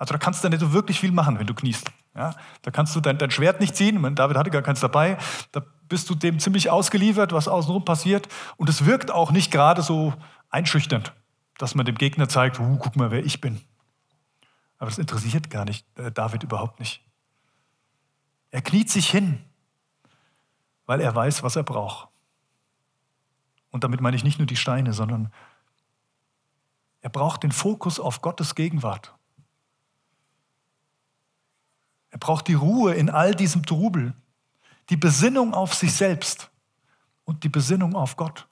Also 0.00 0.14
da 0.14 0.18
kannst 0.18 0.42
du 0.42 0.48
nicht 0.48 0.60
so 0.60 0.72
wirklich 0.72 0.98
viel 0.98 1.12
machen, 1.12 1.38
wenn 1.38 1.46
du 1.46 1.52
kniest. 1.52 1.92
Ja, 2.16 2.34
da 2.62 2.70
kannst 2.70 2.96
du 2.96 3.02
dein, 3.02 3.18
dein 3.18 3.30
Schwert 3.30 3.60
nicht 3.60 3.76
ziehen. 3.76 4.00
Meine, 4.00 4.14
David 4.14 4.38
hatte 4.38 4.50
gar 4.50 4.62
keins 4.62 4.80
dabei. 4.80 5.18
Da 5.52 5.60
bist 5.90 6.08
du 6.08 6.14
dem 6.14 6.40
ziemlich 6.40 6.70
ausgeliefert, 6.70 7.32
was 7.32 7.48
außenrum 7.48 7.84
passiert. 7.84 8.26
Und 8.56 8.70
es 8.70 8.86
wirkt 8.86 9.10
auch 9.10 9.30
nicht 9.30 9.50
gerade 9.50 9.82
so 9.82 10.14
einschüchternd, 10.48 11.12
dass 11.58 11.74
man 11.74 11.84
dem 11.84 11.96
Gegner 11.96 12.30
zeigt, 12.30 12.58
uh, 12.58 12.78
guck 12.78 12.96
mal, 12.96 13.10
wer 13.10 13.22
ich 13.22 13.42
bin. 13.42 13.60
Aber 14.78 14.88
das 14.88 14.96
interessiert 14.96 15.50
gar 15.50 15.66
nicht 15.66 15.86
äh, 15.98 16.10
David 16.10 16.44
überhaupt 16.44 16.80
nicht. 16.80 17.04
Er 18.50 18.62
kniet 18.62 18.88
sich 18.88 19.10
hin, 19.10 19.44
weil 20.86 21.02
er 21.02 21.14
weiß, 21.14 21.42
was 21.42 21.56
er 21.56 21.62
braucht. 21.62 22.08
Und 23.70 23.84
damit 23.84 24.00
meine 24.00 24.16
ich 24.16 24.24
nicht 24.24 24.38
nur 24.38 24.46
die 24.46 24.56
Steine, 24.56 24.94
sondern 24.94 25.30
er 27.02 27.10
braucht 27.10 27.42
den 27.42 27.52
Fokus 27.52 28.00
auf 28.00 28.22
Gottes 28.22 28.54
Gegenwart. 28.54 29.14
Er 32.10 32.18
braucht 32.18 32.48
die 32.48 32.54
Ruhe 32.54 32.94
in 32.94 33.08
all 33.08 33.34
diesem 33.34 33.64
Trubel, 33.64 34.14
die 34.90 34.96
Besinnung 34.96 35.54
auf 35.54 35.74
sich 35.74 35.94
selbst 35.94 36.50
und 37.24 37.44
die 37.44 37.48
Besinnung 37.48 37.94
auf 37.94 38.16
Gott. 38.16 38.48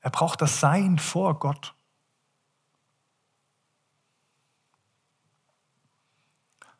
Er 0.00 0.10
braucht 0.10 0.42
das 0.42 0.60
Sein 0.60 0.98
vor 0.98 1.38
Gott. 1.38 1.74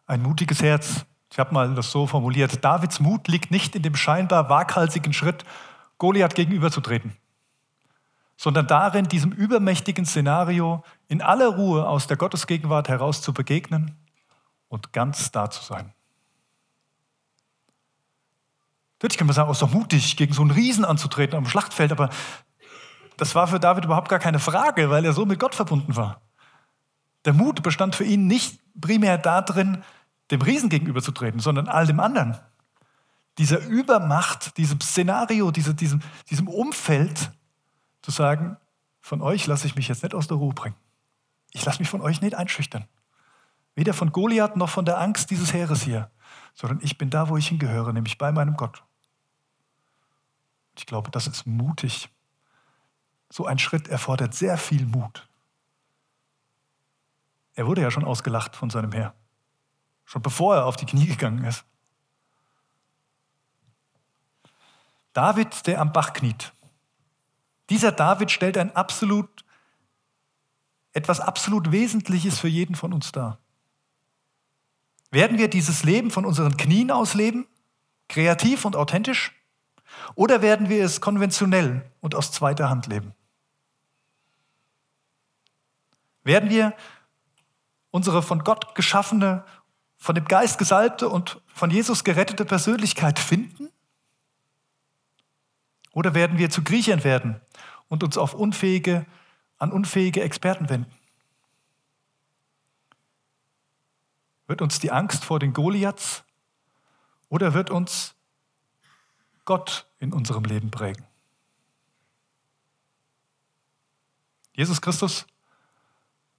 Ein 0.06 0.22
mutiges 0.22 0.62
Herz. 0.62 1.04
Ich 1.30 1.38
habe 1.38 1.52
mal 1.52 1.74
das 1.74 1.90
so 1.90 2.06
formuliert. 2.06 2.64
Davids 2.64 3.00
Mut 3.00 3.28
liegt 3.28 3.50
nicht 3.50 3.74
in 3.74 3.82
dem 3.82 3.94
scheinbar 3.94 4.48
waghalsigen 4.48 5.12
Schritt, 5.12 5.44
Goliath 5.98 6.34
gegenüberzutreten, 6.34 7.16
sondern 8.36 8.66
darin, 8.66 9.08
diesem 9.08 9.32
übermächtigen 9.32 10.06
Szenario 10.06 10.84
in 11.08 11.20
aller 11.20 11.48
Ruhe 11.48 11.86
aus 11.86 12.06
der 12.06 12.16
Gottesgegenwart 12.16 12.88
heraus 12.88 13.20
zu 13.20 13.34
begegnen 13.34 13.96
und 14.68 14.92
ganz 14.92 15.30
da 15.32 15.50
zu 15.50 15.62
sein. 15.62 15.92
Natürlich 18.98 19.16
kann 19.16 19.26
man 19.26 19.34
sagen, 19.34 19.50
es 19.50 19.58
ist 19.58 19.62
doch 19.62 19.72
mutig, 19.72 20.16
gegen 20.16 20.32
so 20.32 20.42
einen 20.42 20.50
Riesen 20.50 20.84
anzutreten 20.84 21.36
am 21.36 21.46
Schlachtfeld, 21.46 21.92
aber 21.92 22.10
das 23.16 23.34
war 23.34 23.46
für 23.46 23.60
David 23.60 23.84
überhaupt 23.84 24.08
gar 24.08 24.18
keine 24.18 24.38
Frage, 24.38 24.90
weil 24.90 25.04
er 25.04 25.12
so 25.12 25.24
mit 25.24 25.38
Gott 25.38 25.54
verbunden 25.54 25.96
war. 25.96 26.20
Der 27.24 27.32
Mut 27.32 27.62
bestand 27.62 27.94
für 27.94 28.04
ihn 28.04 28.26
nicht 28.26 28.60
primär 28.80 29.18
darin, 29.18 29.84
dem 30.30 30.42
Riesen 30.42 30.68
gegenüberzutreten, 30.68 31.40
sondern 31.40 31.68
all 31.68 31.86
dem 31.86 32.00
anderen. 32.00 32.38
Dieser 33.38 33.60
Übermacht, 33.60 34.56
diesem 34.56 34.80
Szenario, 34.80 35.50
diesem, 35.50 35.76
diesem, 35.76 36.00
diesem 36.28 36.48
Umfeld 36.48 37.30
zu 38.02 38.10
sagen, 38.10 38.56
von 39.00 39.22
euch 39.22 39.46
lasse 39.46 39.66
ich 39.66 39.76
mich 39.76 39.88
jetzt 39.88 40.02
nicht 40.02 40.14
aus 40.14 40.26
der 40.26 40.36
Ruhe 40.36 40.54
bringen. 40.54 40.76
Ich 41.52 41.64
lasse 41.64 41.78
mich 41.78 41.88
von 41.88 42.00
euch 42.00 42.20
nicht 42.20 42.34
einschüchtern. 42.34 42.86
Weder 43.78 43.94
von 43.94 44.10
Goliath 44.10 44.56
noch 44.56 44.70
von 44.70 44.84
der 44.84 44.98
Angst 44.98 45.30
dieses 45.30 45.52
Heeres 45.52 45.82
hier, 45.82 46.10
sondern 46.52 46.80
ich 46.82 46.98
bin 46.98 47.10
da, 47.10 47.28
wo 47.28 47.36
ich 47.36 47.46
hingehöre, 47.46 47.92
nämlich 47.92 48.18
bei 48.18 48.32
meinem 48.32 48.56
Gott. 48.56 48.82
Ich 50.76 50.84
glaube, 50.84 51.12
das 51.12 51.28
ist 51.28 51.46
mutig. 51.46 52.08
So 53.30 53.46
ein 53.46 53.60
Schritt 53.60 53.86
erfordert 53.86 54.34
sehr 54.34 54.58
viel 54.58 54.84
Mut. 54.84 55.28
Er 57.54 57.68
wurde 57.68 57.82
ja 57.82 57.92
schon 57.92 58.04
ausgelacht 58.04 58.56
von 58.56 58.68
seinem 58.68 58.90
Herr. 58.90 59.14
Schon 60.06 60.22
bevor 60.22 60.56
er 60.56 60.66
auf 60.66 60.74
die 60.74 60.86
Knie 60.86 61.06
gegangen 61.06 61.44
ist. 61.44 61.64
David, 65.12 65.68
der 65.68 65.80
am 65.80 65.92
Bach 65.92 66.14
kniet. 66.14 66.52
Dieser 67.70 67.92
David 67.92 68.32
stellt 68.32 68.58
ein 68.58 68.74
absolut, 68.74 69.44
etwas 70.94 71.20
absolut 71.20 71.70
Wesentliches 71.70 72.40
für 72.40 72.48
jeden 72.48 72.74
von 72.74 72.92
uns 72.92 73.12
dar. 73.12 73.38
Werden 75.10 75.38
wir 75.38 75.48
dieses 75.48 75.84
Leben 75.84 76.10
von 76.10 76.24
unseren 76.24 76.56
Knien 76.56 76.90
aus 76.90 77.14
leben, 77.14 77.46
kreativ 78.08 78.64
und 78.64 78.76
authentisch, 78.76 79.32
oder 80.14 80.42
werden 80.42 80.68
wir 80.68 80.84
es 80.84 81.00
konventionell 81.00 81.90
und 82.00 82.14
aus 82.14 82.32
zweiter 82.32 82.68
Hand 82.68 82.86
leben? 82.86 83.14
Werden 86.24 86.50
wir 86.50 86.74
unsere 87.90 88.22
von 88.22 88.44
Gott 88.44 88.74
geschaffene 88.74 89.44
von 89.96 90.14
dem 90.14 90.26
Geist 90.26 90.58
gesalbte 90.58 91.08
und 91.08 91.40
von 91.46 91.70
Jesus 91.70 92.04
gerettete 92.04 92.44
Persönlichkeit 92.44 93.18
finden? 93.18 93.68
Oder 95.92 96.14
werden 96.14 96.38
wir 96.38 96.50
zu 96.50 96.62
Griechern 96.62 97.02
werden 97.02 97.40
und 97.88 98.04
uns 98.04 98.16
auf 98.16 98.34
unfähige, 98.34 99.06
an 99.58 99.72
unfähige 99.72 100.22
Experten 100.22 100.68
wenden? 100.68 100.92
Wird 104.48 104.62
uns 104.62 104.80
die 104.80 104.90
Angst 104.90 105.24
vor 105.24 105.38
den 105.38 105.52
Goliaths 105.52 106.24
oder 107.28 107.54
wird 107.54 107.70
uns 107.70 108.14
Gott 109.44 109.86
in 109.98 110.12
unserem 110.12 110.44
Leben 110.44 110.70
prägen? 110.70 111.04
Jesus 114.54 114.80
Christus 114.80 115.26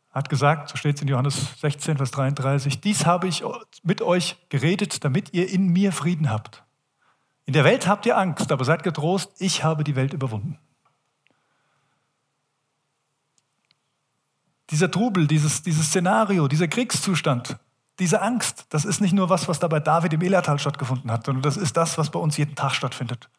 hat 0.10 0.28
gesagt, 0.28 0.70
so 0.70 0.76
steht 0.76 0.96
es 0.96 1.02
in 1.04 1.08
Johannes 1.08 1.62
16, 1.62 1.98
Vers 1.98 2.10
33, 2.12 2.82
dies 2.82 3.06
habe 3.06 3.28
ich 3.28 3.44
mit 3.84 4.02
euch 4.02 4.38
geredet, 4.50 5.06
damit 5.06 5.34
ihr 5.34 5.48
in 5.48 5.68
mir 5.68 5.92
Frieden 5.92 6.32
habt. 6.32 6.64
In 7.46 7.54
der 7.54 7.64
Welt 7.64 7.88
habt 7.88 8.08
ihr 8.08 8.18
Angst, 8.18 8.52
aber 8.52 8.66
seid 8.66 8.82
getrost, 8.82 9.32
ich 9.40 9.64
habe 9.64 9.84
die 9.84 9.96
Welt 9.96 10.14
überwunden. 10.14 10.58
Dieser 14.72 14.90
Trubel, 14.90 15.28
dieses, 15.28 15.62
dieses 15.62 15.88
Szenario, 15.88 16.48
dieser 16.48 16.68
Kriegszustand, 16.68 17.58
diese 18.00 18.22
Angst, 18.22 18.66
das 18.70 18.86
ist 18.86 19.02
nicht 19.02 19.14
nur 19.14 19.30
was, 19.30 19.48
was 19.48 19.60
da 19.60 19.68
bei 19.68 19.80
David 19.80 20.14
im 20.14 20.22
Elatal 20.22 20.58
stattgefunden 20.58 21.12
hat, 21.12 21.26
sondern 21.26 21.42
das 21.42 21.58
ist 21.58 21.76
das, 21.76 21.98
was 21.98 22.10
bei 22.10 22.20
uns 22.20 22.38
jeden 22.38 22.56
Tag 22.56 22.74
stattfindet. 22.74 23.30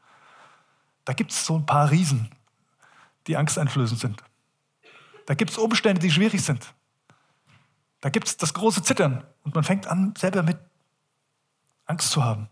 Da 1.05 1.15
gibt 1.15 1.33
es 1.33 1.47
so 1.47 1.57
ein 1.57 1.67
paar 1.67 1.91
Riesen, 1.91 2.31
die 3.27 3.37
angsteinflößend 3.37 4.01
sind. 4.01 4.23
Da 5.27 5.35
gibt 5.35 5.51
es 5.51 5.59
Umstände, 5.59 6.01
die 6.01 6.11
schwierig 6.11 6.43
sind. 6.43 6.75
Da 8.01 8.11
gibt 8.11 8.29
es 8.29 8.37
das 8.37 8.55
große 8.55 8.83
Zittern 8.83 9.25
und 9.45 9.55
man 9.55 9.65
fängt 9.65 9.87
an, 9.87 10.15
selber 10.17 10.43
mit 10.43 10.59
Angst 11.87 12.11
zu 12.11 12.25
haben. 12.25 12.49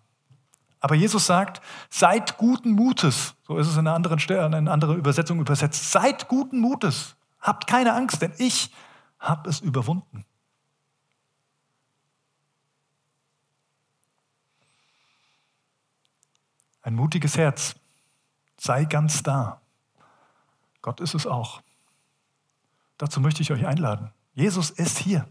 Aber 0.81 0.95
Jesus 0.95 1.27
sagt, 1.27 1.61
seid 1.91 2.39
guten 2.39 2.73
Mutes. 2.73 3.35
So 3.47 3.59
ist 3.59 3.67
es 3.67 3.75
in 3.75 3.81
einer 3.81 3.95
anderen, 3.95 4.19
in 4.19 4.55
einer 4.55 4.71
anderen 4.71 4.97
Übersetzung 4.97 5.41
übersetzt. 5.41 5.91
Seid 5.91 6.29
guten 6.29 6.61
Mutes. 6.61 7.17
Habt 7.41 7.67
keine 7.67 7.95
Angst, 7.95 8.23
denn 8.23 8.33
ich 8.39 8.73
habe 9.19 9.51
es 9.51 9.61
überwunden. 9.61 10.25
Ein 16.89 16.95
mutiges 16.95 17.37
Herz. 17.37 17.75
Sei 18.57 18.87
ganz 18.87 19.23
da. 19.23 19.61
Gott 20.81 21.01
ist 21.01 21.13
es 21.13 21.27
auch. 21.27 21.61
Dazu 22.97 23.21
möchte 23.21 23.43
ich 23.43 23.53
euch 23.53 23.67
einladen. 23.67 24.11
Jesus 24.33 24.71
ist 24.71 24.97
hier. 24.97 25.29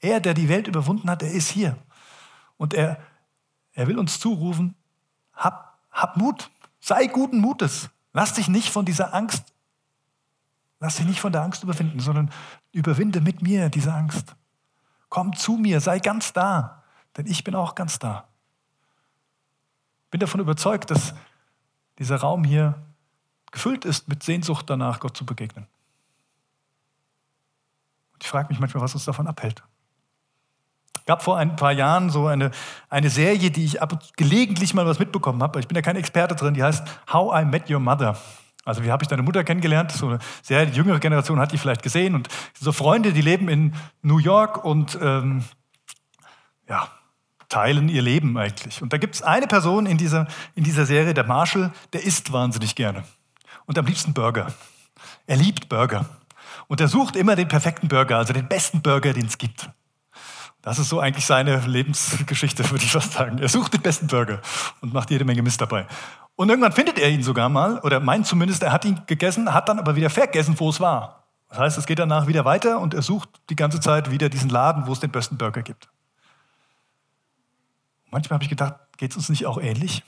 Er, 0.00 0.18
der 0.18 0.34
die 0.34 0.48
Welt 0.48 0.66
überwunden 0.66 1.08
hat, 1.08 1.22
er 1.22 1.30
ist 1.30 1.50
hier. 1.50 1.78
Und 2.56 2.74
er, 2.74 2.98
er 3.74 3.86
will 3.86 3.96
uns 3.96 4.18
zurufen, 4.18 4.74
hab, 5.34 5.78
hab 5.92 6.16
Mut, 6.16 6.50
sei 6.80 7.06
guten 7.06 7.38
Mutes. 7.38 7.90
Lass 8.12 8.32
dich 8.32 8.48
nicht 8.48 8.70
von 8.70 8.84
dieser 8.84 9.14
Angst, 9.14 9.54
lass 10.80 10.96
dich 10.96 11.06
nicht 11.06 11.20
von 11.20 11.30
der 11.30 11.42
Angst 11.42 11.62
überwinden, 11.62 12.00
sondern 12.00 12.28
überwinde 12.72 13.20
mit 13.20 13.40
mir 13.40 13.68
diese 13.68 13.94
Angst. 13.94 14.34
Komm 15.10 15.36
zu 15.36 15.58
mir, 15.58 15.80
sei 15.80 16.00
ganz 16.00 16.32
da, 16.32 16.82
denn 17.16 17.26
ich 17.26 17.44
bin 17.44 17.54
auch 17.54 17.76
ganz 17.76 18.00
da. 18.00 18.27
Bin 20.10 20.20
davon 20.20 20.40
überzeugt, 20.40 20.90
dass 20.90 21.14
dieser 21.98 22.16
Raum 22.16 22.44
hier 22.44 22.74
gefüllt 23.50 23.84
ist 23.84 24.08
mit 24.08 24.22
Sehnsucht 24.22 24.68
danach, 24.68 25.00
Gott 25.00 25.16
zu 25.16 25.24
begegnen. 25.26 25.66
Ich 28.20 28.28
frage 28.28 28.48
mich 28.48 28.58
manchmal, 28.58 28.82
was 28.82 28.94
uns 28.94 29.04
davon 29.04 29.26
abhält. 29.26 29.62
gab 31.06 31.22
vor 31.22 31.38
ein 31.38 31.56
paar 31.56 31.72
Jahren 31.72 32.10
so 32.10 32.26
eine, 32.26 32.50
eine 32.88 33.10
Serie, 33.10 33.50
die 33.50 33.64
ich 33.64 33.80
ab 33.80 34.02
gelegentlich 34.16 34.74
mal 34.74 34.86
was 34.86 34.98
mitbekommen 34.98 35.42
habe. 35.42 35.60
Ich 35.60 35.68
bin 35.68 35.76
ja 35.76 35.82
kein 35.82 35.96
Experte 35.96 36.34
drin, 36.34 36.54
die 36.54 36.62
heißt 36.62 36.86
How 37.12 37.42
I 37.42 37.44
Met 37.44 37.70
Your 37.70 37.80
Mother. 37.80 38.18
Also 38.64 38.84
wie 38.84 38.90
habe 38.90 39.02
ich 39.02 39.08
deine 39.08 39.22
Mutter 39.22 39.44
kennengelernt? 39.44 39.92
So 39.92 40.08
eine 40.08 40.18
sehr 40.42 40.64
jüngere 40.64 40.98
Generation 40.98 41.38
hat 41.38 41.52
die 41.52 41.58
vielleicht 41.58 41.82
gesehen. 41.82 42.14
Und 42.14 42.28
so 42.58 42.72
Freunde, 42.72 43.14
die 43.14 43.22
leben 43.22 43.48
in 43.48 43.74
New 44.02 44.18
York 44.18 44.62
und 44.62 44.98
ähm, 45.00 45.44
ja, 46.68 46.88
teilen 47.48 47.88
ihr 47.88 48.02
Leben 48.02 48.36
eigentlich. 48.36 48.82
Und 48.82 48.92
da 48.92 48.98
gibt 48.98 49.14
es 49.14 49.22
eine 49.22 49.46
Person 49.46 49.86
in 49.86 49.98
dieser, 49.98 50.26
in 50.54 50.64
dieser 50.64 50.86
Serie, 50.86 51.14
der 51.14 51.24
Marshall, 51.24 51.72
der 51.92 52.04
isst 52.04 52.32
wahnsinnig 52.32 52.74
gerne. 52.74 53.04
Und 53.66 53.78
am 53.78 53.86
liebsten 53.86 54.12
Burger. 54.12 54.52
Er 55.26 55.36
liebt 55.36 55.68
Burger. 55.68 56.06
Und 56.66 56.80
er 56.80 56.88
sucht 56.88 57.16
immer 57.16 57.36
den 57.36 57.48
perfekten 57.48 57.88
Burger, 57.88 58.18
also 58.18 58.32
den 58.32 58.48
besten 58.48 58.82
Burger, 58.82 59.12
den 59.12 59.26
es 59.26 59.38
gibt. 59.38 59.70
Das 60.62 60.78
ist 60.78 60.88
so 60.88 61.00
eigentlich 61.00 61.24
seine 61.24 61.58
Lebensgeschichte, 61.60 62.68
würde 62.70 62.84
ich 62.84 62.92
fast 62.92 63.12
sagen. 63.12 63.38
Er 63.38 63.48
sucht 63.48 63.74
den 63.74 63.80
besten 63.80 64.06
Burger 64.06 64.40
und 64.80 64.92
macht 64.92 65.10
jede 65.10 65.24
Menge 65.24 65.42
Mist 65.42 65.60
dabei. 65.60 65.86
Und 66.36 66.50
irgendwann 66.50 66.72
findet 66.72 66.98
er 66.98 67.08
ihn 67.08 67.22
sogar 67.22 67.48
mal, 67.48 67.78
oder 67.80 68.00
meint 68.00 68.26
zumindest, 68.26 68.62
er 68.62 68.72
hat 68.72 68.84
ihn 68.84 69.00
gegessen, 69.06 69.52
hat 69.52 69.68
dann 69.68 69.78
aber 69.78 69.96
wieder 69.96 70.10
vergessen, 70.10 70.54
wo 70.58 70.70
es 70.70 70.78
war. 70.78 71.24
Das 71.48 71.58
heißt, 71.58 71.78
es 71.78 71.86
geht 71.86 71.98
danach 71.98 72.26
wieder 72.26 72.44
weiter 72.44 72.80
und 72.80 72.94
er 72.94 73.02
sucht 73.02 73.28
die 73.50 73.56
ganze 73.56 73.80
Zeit 73.80 74.10
wieder 74.10 74.28
diesen 74.28 74.50
Laden, 74.50 74.86
wo 74.86 74.92
es 74.92 75.00
den 75.00 75.10
besten 75.10 75.38
Burger 75.38 75.62
gibt. 75.62 75.88
Manchmal 78.10 78.36
habe 78.36 78.44
ich 78.44 78.50
gedacht, 78.50 78.74
geht 78.96 79.10
es 79.12 79.16
uns 79.16 79.28
nicht 79.28 79.46
auch 79.46 79.58
ähnlich? 79.58 80.02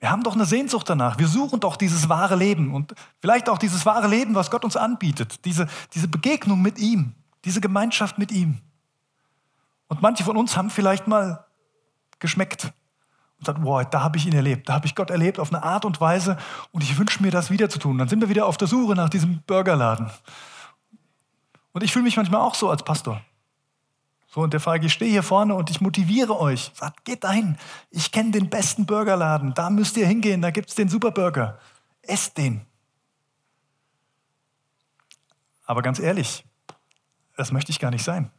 Wir 0.00 0.10
haben 0.10 0.24
doch 0.24 0.34
eine 0.34 0.46
Sehnsucht 0.46 0.90
danach. 0.90 1.18
Wir 1.18 1.28
suchen 1.28 1.60
doch 1.60 1.76
dieses 1.76 2.08
wahre 2.08 2.34
Leben 2.34 2.74
und 2.74 2.92
vielleicht 3.20 3.48
auch 3.48 3.58
dieses 3.58 3.86
wahre 3.86 4.08
Leben, 4.08 4.34
was 4.34 4.50
Gott 4.50 4.64
uns 4.64 4.76
anbietet. 4.76 5.44
Diese, 5.44 5.68
diese 5.94 6.08
Begegnung 6.08 6.60
mit 6.60 6.78
ihm, 6.80 7.14
diese 7.44 7.60
Gemeinschaft 7.60 8.18
mit 8.18 8.32
ihm. 8.32 8.58
Und 9.86 10.02
manche 10.02 10.24
von 10.24 10.36
uns 10.36 10.56
haben 10.56 10.70
vielleicht 10.70 11.06
mal 11.06 11.44
geschmeckt 12.18 12.72
und 13.38 13.46
sagt, 13.46 13.62
boah, 13.62 13.84
da 13.84 14.02
habe 14.02 14.16
ich 14.16 14.26
ihn 14.26 14.32
erlebt, 14.32 14.68
da 14.68 14.74
habe 14.74 14.86
ich 14.86 14.94
Gott 14.94 15.10
erlebt 15.10 15.38
auf 15.38 15.52
eine 15.52 15.62
Art 15.62 15.84
und 15.84 16.00
Weise 16.00 16.36
und 16.72 16.82
ich 16.82 16.98
wünsche 16.98 17.22
mir 17.22 17.30
das 17.30 17.50
wieder 17.50 17.68
zu 17.68 17.78
tun. 17.78 17.98
Dann 17.98 18.08
sind 18.08 18.20
wir 18.20 18.28
wieder 18.28 18.46
auf 18.46 18.56
der 18.56 18.68
Suche 18.68 18.94
nach 18.94 19.08
diesem 19.08 19.42
Burgerladen. 19.46 20.10
Und 21.72 21.84
ich 21.84 21.92
fühle 21.92 22.04
mich 22.04 22.16
manchmal 22.16 22.40
auch 22.40 22.54
so 22.54 22.70
als 22.70 22.82
Pastor. 22.82 23.20
So, 24.32 24.40
und 24.40 24.54
der 24.54 24.60
frage, 24.60 24.86
ich 24.86 24.94
stehe 24.94 25.10
hier 25.10 25.22
vorne 25.22 25.54
und 25.54 25.68
ich 25.68 25.82
motiviere 25.82 26.38
euch. 26.38 26.70
Sagt, 26.74 27.04
geht 27.04 27.22
dahin. 27.22 27.58
Ich 27.90 28.12
kenne 28.12 28.30
den 28.30 28.48
besten 28.48 28.86
Burgerladen. 28.86 29.52
Da 29.52 29.68
müsst 29.68 29.94
ihr 29.98 30.06
hingehen, 30.06 30.40
da 30.40 30.50
gibt 30.50 30.70
es 30.70 30.74
den 30.74 30.88
Superburger. 30.88 31.58
Esst 32.00 32.38
den. 32.38 32.64
Aber 35.66 35.82
ganz 35.82 35.98
ehrlich, 35.98 36.46
das 37.36 37.52
möchte 37.52 37.72
ich 37.72 37.78
gar 37.78 37.90
nicht 37.90 38.04
sein. 38.04 38.30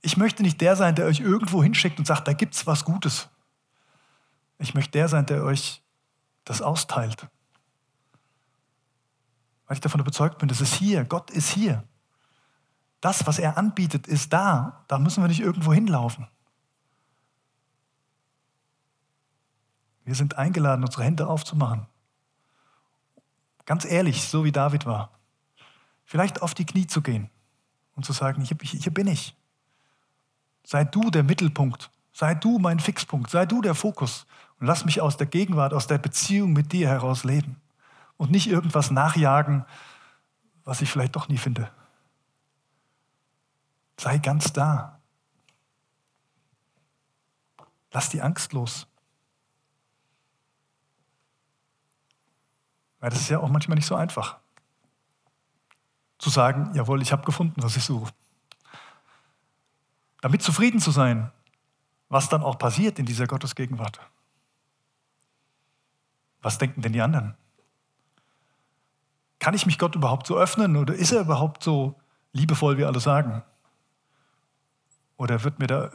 Ich 0.00 0.16
möchte 0.16 0.42
nicht 0.42 0.62
der 0.62 0.76
sein, 0.76 0.94
der 0.94 1.04
euch 1.04 1.20
irgendwo 1.20 1.62
hinschickt 1.62 1.98
und 1.98 2.06
sagt, 2.06 2.26
da 2.26 2.32
gibt 2.32 2.54
es 2.54 2.66
was 2.66 2.86
Gutes. 2.86 3.28
Ich 4.58 4.72
möchte 4.72 4.92
der 4.92 5.08
sein, 5.08 5.26
der 5.26 5.44
euch 5.44 5.82
das 6.44 6.62
austeilt. 6.62 7.26
Weil 9.66 9.74
ich 9.74 9.80
davon 9.82 10.00
überzeugt 10.00 10.38
bin, 10.38 10.48
das 10.48 10.62
ist 10.62 10.74
hier, 10.74 11.04
Gott 11.04 11.30
ist 11.30 11.50
hier. 11.50 11.84
Das, 13.00 13.26
was 13.26 13.38
er 13.38 13.58
anbietet, 13.58 14.06
ist 14.06 14.32
da. 14.32 14.84
Da 14.88 14.98
müssen 14.98 15.22
wir 15.22 15.28
nicht 15.28 15.40
irgendwo 15.40 15.72
hinlaufen. 15.72 16.26
Wir 20.04 20.14
sind 20.14 20.38
eingeladen, 20.38 20.84
unsere 20.84 21.04
Hände 21.04 21.26
aufzumachen. 21.26 21.86
Ganz 23.64 23.84
ehrlich, 23.84 24.28
so 24.28 24.44
wie 24.44 24.52
David 24.52 24.86
war. 24.86 25.10
Vielleicht 26.04 26.40
auf 26.40 26.54
die 26.54 26.64
Knie 26.64 26.86
zu 26.86 27.02
gehen 27.02 27.28
und 27.96 28.04
zu 28.04 28.12
sagen, 28.12 28.40
hier, 28.42 28.56
hier 28.60 28.94
bin 28.94 29.08
ich. 29.08 29.36
Sei 30.62 30.84
du 30.84 31.10
der 31.10 31.24
Mittelpunkt. 31.24 31.90
Sei 32.12 32.34
du 32.34 32.58
mein 32.58 32.78
Fixpunkt. 32.78 33.30
Sei 33.30 33.46
du 33.46 33.60
der 33.60 33.74
Fokus. 33.74 34.26
Und 34.60 34.68
lass 34.68 34.84
mich 34.84 35.00
aus 35.00 35.16
der 35.16 35.26
Gegenwart, 35.26 35.74
aus 35.74 35.88
der 35.88 35.98
Beziehung 35.98 36.52
mit 36.52 36.72
dir 36.72 36.88
heraus 36.88 37.24
leben. 37.24 37.60
Und 38.16 38.30
nicht 38.30 38.48
irgendwas 38.48 38.90
nachjagen, 38.90 39.64
was 40.64 40.80
ich 40.80 40.90
vielleicht 40.90 41.16
doch 41.16 41.28
nie 41.28 41.38
finde. 41.38 41.70
Sei 43.98 44.18
ganz 44.18 44.52
da. 44.52 45.00
Lass 47.92 48.10
die 48.10 48.20
Angst 48.20 48.52
los. 48.52 48.86
Weil 53.00 53.10
das 53.10 53.20
ist 53.20 53.28
ja 53.28 53.38
auch 53.38 53.48
manchmal 53.48 53.76
nicht 53.76 53.86
so 53.86 53.94
einfach. 53.94 54.38
Zu 56.18 56.30
sagen, 56.30 56.72
jawohl, 56.74 57.02
ich 57.02 57.12
habe 57.12 57.24
gefunden, 57.24 57.62
was 57.62 57.76
ich 57.76 57.84
suche. 57.84 58.12
Damit 60.20 60.42
zufrieden 60.42 60.80
zu 60.80 60.90
sein, 60.90 61.30
was 62.08 62.28
dann 62.28 62.42
auch 62.42 62.58
passiert 62.58 62.98
in 62.98 63.06
dieser 63.06 63.26
Gottesgegenwart. 63.26 64.00
Was 66.42 66.58
denken 66.58 66.82
denn 66.82 66.92
die 66.92 67.02
anderen? 67.02 67.36
Kann 69.38 69.54
ich 69.54 69.66
mich 69.66 69.78
Gott 69.78 69.94
überhaupt 69.94 70.26
so 70.26 70.36
öffnen 70.36 70.76
oder 70.76 70.94
ist 70.94 71.12
er 71.12 71.20
überhaupt 71.20 71.62
so 71.62 72.00
liebevoll, 72.32 72.78
wie 72.78 72.84
alle 72.84 73.00
sagen? 73.00 73.42
Oder 75.16 75.44
wird 75.44 75.58
mir 75.58 75.66
da, 75.66 75.90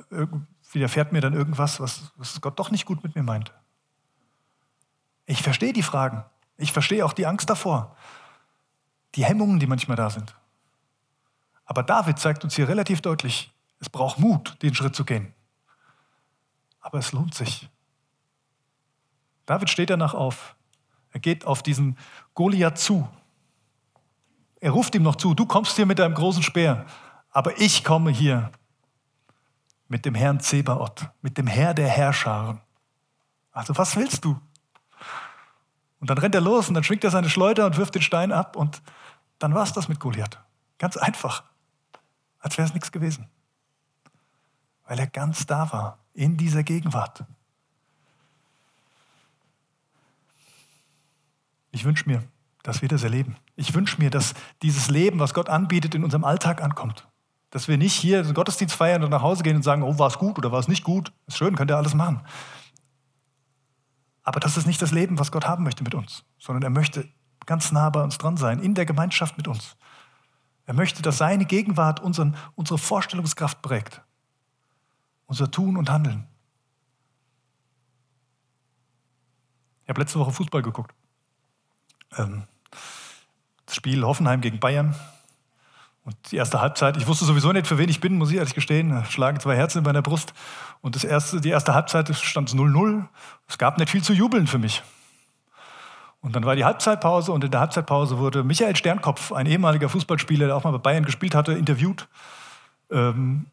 widerfährt 0.72 1.12
mir 1.12 1.22
dann 1.22 1.34
irgendwas, 1.34 1.80
was, 1.80 2.12
was 2.16 2.42
Gott 2.42 2.58
doch 2.58 2.72
nicht 2.72 2.86
gut 2.86 3.04
mit 3.04 3.16
mir 3.16 3.24
meint? 3.24 3.54
Ich 5.26 5.44
verstehe 5.44 5.74
die 5.74 5.84
Fragen. 5.84 6.26
Ich 6.58 6.72
verstehe 6.72 7.06
auch 7.06 7.14
die 7.14 7.28
Angst 7.28 7.50
davor. 7.50 7.96
Die 9.16 9.26
Hemmungen, 9.26 9.60
die 9.60 9.68
manchmal 9.68 9.98
da 9.98 10.10
sind. 10.10 10.36
Aber 11.66 11.84
David 11.84 12.20
zeigt 12.20 12.44
uns 12.44 12.56
hier 12.56 12.68
relativ 12.68 13.02
deutlich, 13.02 13.52
es 13.80 13.90
braucht 13.90 14.20
Mut, 14.20 14.62
den 14.62 14.76
Schritt 14.76 14.96
zu 14.96 15.06
gehen. 15.06 15.34
Aber 16.80 17.00
es 17.00 17.12
lohnt 17.12 17.34
sich. 17.34 17.70
David 19.46 19.70
steht 19.70 19.90
danach 19.90 20.14
auf. 20.14 20.56
Er 21.12 21.20
geht 21.20 21.46
auf 21.46 21.64
diesen 21.64 21.98
Goliath 22.34 22.78
zu. 22.78 23.08
Er 24.60 24.72
ruft 24.72 24.94
ihm 24.96 25.04
noch 25.04 25.16
zu, 25.16 25.34
du 25.34 25.46
kommst 25.46 25.76
hier 25.76 25.86
mit 25.86 26.00
deinem 26.00 26.14
großen 26.14 26.44
Speer, 26.44 26.86
aber 27.32 27.60
ich 27.60 27.84
komme 27.84 28.12
hier 28.12 28.52
mit 29.92 30.06
dem 30.06 30.16
Herrn 30.16 30.40
Zebaoth, 30.40 31.10
mit 31.22 31.38
dem 31.38 31.48
Herr 31.48 31.74
der 31.74 31.90
Herrscharen. 31.90 32.62
Also 33.52 33.78
was 33.78 33.98
willst 33.98 34.24
du? 34.24 34.40
Und 36.00 36.10
dann 36.10 36.18
rennt 36.18 36.34
er 36.34 36.40
los 36.40 36.70
und 36.70 36.76
dann 36.76 36.86
schwingt 36.86 37.04
er 37.04 37.12
seine 37.12 37.30
Schleuder 37.30 37.66
und 37.66 37.76
wirft 37.76 37.94
den 37.94 38.02
Stein 38.02 38.32
ab 38.32 38.56
und 38.56 38.82
dann 39.38 39.54
war 39.54 39.64
es 39.64 39.74
das 39.74 39.90
mit 39.90 40.00
Goliath. 40.00 40.40
Ganz 40.78 40.96
einfach, 40.96 41.44
als 42.40 42.58
wäre 42.58 42.66
es 42.66 42.74
nichts 42.74 42.94
gewesen. 42.94 43.28
Weil 44.86 44.98
er 44.98 45.08
ganz 45.08 45.46
da 45.46 45.74
war, 45.74 46.00
in 46.14 46.38
dieser 46.38 46.64
Gegenwart. 46.64 47.26
Ich 51.72 51.84
wünsche 51.84 52.08
mir, 52.08 52.24
dass 52.64 52.82
wir 52.82 52.88
das 52.88 53.04
erleben. 53.04 53.36
Ich 53.58 53.74
wünsche 53.74 54.00
mir, 54.00 54.10
dass 54.10 54.36
dieses 54.62 54.90
Leben, 54.90 55.20
was 55.20 55.34
Gott 55.34 55.50
anbietet, 55.50 55.96
in 55.96 56.06
unserem 56.06 56.24
Alltag 56.24 56.62
ankommt. 56.62 57.11
Dass 57.52 57.68
wir 57.68 57.78
nicht 57.78 57.94
hier 57.94 58.24
den 58.24 58.34
Gottesdienst 58.34 58.76
feiern 58.76 59.04
und 59.04 59.12
nach 59.12 59.22
Hause 59.22 59.44
gehen 59.44 59.58
und 59.58 59.64
sagen, 59.64 59.84
oh, 59.84 60.00
war 60.00 60.08
es 60.08 60.18
gut 60.18 60.38
oder 60.38 60.52
war 60.52 60.60
es 60.60 60.68
nicht 60.68 60.84
gut? 60.84 61.14
Ist 61.28 61.38
schön, 61.38 61.56
könnt 61.56 61.70
ihr 61.70 61.78
alles 61.78 61.94
machen. 61.94 62.22
Aber 64.24 64.40
das 64.40 64.58
ist 64.58 64.68
nicht 64.68 64.82
das 64.82 64.92
Leben, 64.92 65.20
was 65.20 65.32
Gott 65.32 65.46
haben 65.46 65.64
möchte 65.64 65.84
mit 65.84 65.94
uns, 65.94 66.24
sondern 66.40 66.64
er 66.64 66.70
möchte 66.70 67.08
ganz 67.46 67.72
nah 67.72 67.90
bei 67.90 68.02
uns 68.02 68.18
dran 68.18 68.38
sein, 68.38 68.60
in 68.60 68.76
der 68.76 68.86
Gemeinschaft 68.86 69.38
mit 69.38 69.48
uns. 69.48 69.76
Er 70.66 70.74
möchte, 70.74 71.02
dass 71.02 71.18
seine 71.18 71.46
Gegenwart 71.46 72.00
unseren, 72.00 72.38
unsere 72.56 72.78
Vorstellungskraft 72.78 73.62
prägt, 73.62 74.02
unser 75.26 75.50
Tun 75.50 75.76
und 75.76 75.90
Handeln. 75.90 76.28
Ich 79.84 79.90
habe 79.90 80.00
letzte 80.00 80.20
Woche 80.20 80.32
Fußball 80.32 80.62
geguckt. 80.62 80.94
Ähm, 82.18 82.44
das 83.66 83.76
Spiel 83.76 84.04
Hoffenheim 84.04 84.42
gegen 84.42 84.60
Bayern. 84.60 84.96
Und 86.04 86.16
die 86.32 86.38
erste 86.38 86.62
Halbzeit, 86.62 86.98
ich 86.98 87.06
wusste 87.06 87.26
sowieso 87.26 87.52
nicht, 87.52 87.68
für 87.68 87.78
wen 87.78 87.90
ich 87.90 88.00
bin, 88.00 88.18
muss 88.18 88.32
ich 88.32 88.38
ehrlich 88.38 88.56
gestehen. 88.56 89.06
Schlagen 89.06 89.40
zwei 89.40 89.56
Herzen 89.56 89.80
in 89.80 89.84
meiner 89.84 90.02
Brust. 90.02 90.34
Und 90.82 90.96
das 90.96 91.04
erste, 91.04 91.42
die 91.42 91.50
erste 91.50 91.76
Halbzeit 91.76 92.14
stand 92.16 92.50
0-0. 92.50 93.06
Es 93.48 93.58
gab 93.58 93.78
nicht 93.78 93.92
viel 93.92 94.04
zu 94.04 94.14
jubeln 94.14 94.48
für 94.48 94.58
mich. 94.58 94.82
Und 96.22 96.36
dann 96.36 96.46
war 96.46 96.56
die 96.56 96.66
Halbzeitpause 96.66 97.32
und 97.32 97.44
in 97.44 97.52
der 97.52 97.60
Halbzeitpause 97.60 98.20
wurde 98.20 98.44
Michael 98.44 98.76
Sternkopf, 98.76 99.32
ein 99.32 99.48
ehemaliger 99.48 99.90
Fußballspieler, 99.90 100.48
der 100.48 100.56
auch 100.56 100.64
mal 100.64 100.72
bei 100.72 100.78
Bayern 100.78 101.06
gespielt 101.06 101.34
hatte, 101.34 101.54
interviewt. 101.54 102.08
Ähm, 102.92 103.48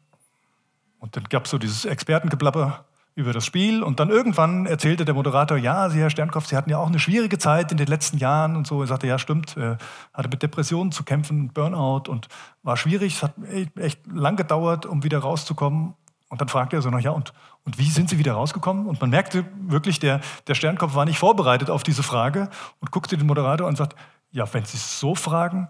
und 0.99 1.15
dann 1.15 1.23
gab 1.25 1.45
es 1.45 1.51
so 1.51 1.57
dieses 1.57 1.85
Expertengeblabber 1.85 2.85
über 3.15 3.33
das 3.33 3.45
Spiel. 3.45 3.83
Und 3.83 3.99
dann 3.99 4.09
irgendwann 4.09 4.65
erzählte 4.65 5.05
der 5.05 5.13
Moderator, 5.13 5.57
ja, 5.57 5.89
Sie, 5.89 5.99
Herr 5.99 6.09
Sternkopf, 6.09 6.47
Sie 6.47 6.55
hatten 6.55 6.69
ja 6.69 6.77
auch 6.77 6.87
eine 6.87 6.99
schwierige 6.99 7.37
Zeit 7.37 7.71
in 7.71 7.77
den 7.77 7.87
letzten 7.87 8.17
Jahren 8.17 8.55
und 8.55 8.67
so. 8.67 8.81
Er 8.81 8.87
sagte, 8.87 9.07
ja, 9.07 9.19
stimmt, 9.19 9.57
er 9.57 9.77
hatte 10.13 10.29
mit 10.29 10.41
Depressionen 10.41 10.91
zu 10.91 11.03
kämpfen, 11.03 11.49
Burnout 11.49 12.09
und 12.09 12.27
war 12.63 12.77
schwierig. 12.77 13.15
Es 13.15 13.23
hat 13.23 13.33
echt 13.75 13.99
lang 14.07 14.35
gedauert, 14.35 14.85
um 14.85 15.03
wieder 15.03 15.19
rauszukommen. 15.19 15.95
Und 16.29 16.41
dann 16.41 16.47
fragte 16.47 16.75
er 16.75 16.81
so 16.81 16.89
noch, 16.89 16.99
ja, 16.99 17.11
und, 17.11 17.33
und 17.65 17.79
wie 17.79 17.89
sind 17.89 18.09
Sie 18.09 18.19
wieder 18.19 18.33
rausgekommen? 18.33 18.85
Und 18.85 19.01
man 19.01 19.09
merkte 19.09 19.45
wirklich, 19.61 19.99
der, 19.99 20.21
der 20.47 20.53
Sternkopf 20.53 20.93
war 20.93 21.05
nicht 21.05 21.17
vorbereitet 21.17 21.69
auf 21.69 21.83
diese 21.83 22.03
Frage 22.03 22.49
und 22.79 22.91
guckte 22.91 23.17
den 23.17 23.25
Moderator 23.25 23.67
und 23.67 23.77
sagt, 23.77 23.95
ja, 24.31 24.51
wenn 24.53 24.63
Sie 24.63 24.77
es 24.77 24.99
so 24.99 25.15
fragen, 25.15 25.69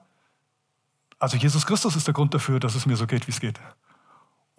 also 1.17 1.37
Jesus 1.37 1.65
Christus 1.65 1.95
ist 1.95 2.07
der 2.07 2.13
Grund 2.13 2.33
dafür, 2.33 2.59
dass 2.59 2.75
es 2.75 2.85
mir 2.85 2.95
so 2.95 3.07
geht, 3.07 3.27
wie 3.27 3.31
es 3.31 3.39
geht. 3.39 3.59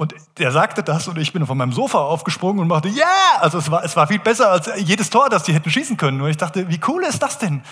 Und 0.00 0.14
der 0.38 0.50
sagte 0.50 0.82
das 0.82 1.08
und 1.08 1.18
ich 1.18 1.30
bin 1.30 1.44
von 1.44 1.58
meinem 1.58 1.72
Sofa 1.72 1.98
aufgesprungen 1.98 2.60
und 2.60 2.68
machte, 2.68 2.88
ja! 2.88 3.04
Yeah! 3.04 3.42
Also 3.42 3.58
es 3.58 3.70
war, 3.70 3.84
es 3.84 3.94
war 3.96 4.06
viel 4.06 4.18
besser 4.18 4.50
als 4.50 4.70
jedes 4.78 5.10
Tor, 5.10 5.28
das 5.28 5.42
die 5.42 5.52
hätten 5.52 5.70
schießen 5.70 5.98
können. 5.98 6.22
Und 6.22 6.30
ich 6.30 6.38
dachte, 6.38 6.66
wie 6.70 6.80
cool 6.88 7.04
ist 7.04 7.22
das 7.22 7.36
denn? 7.36 7.62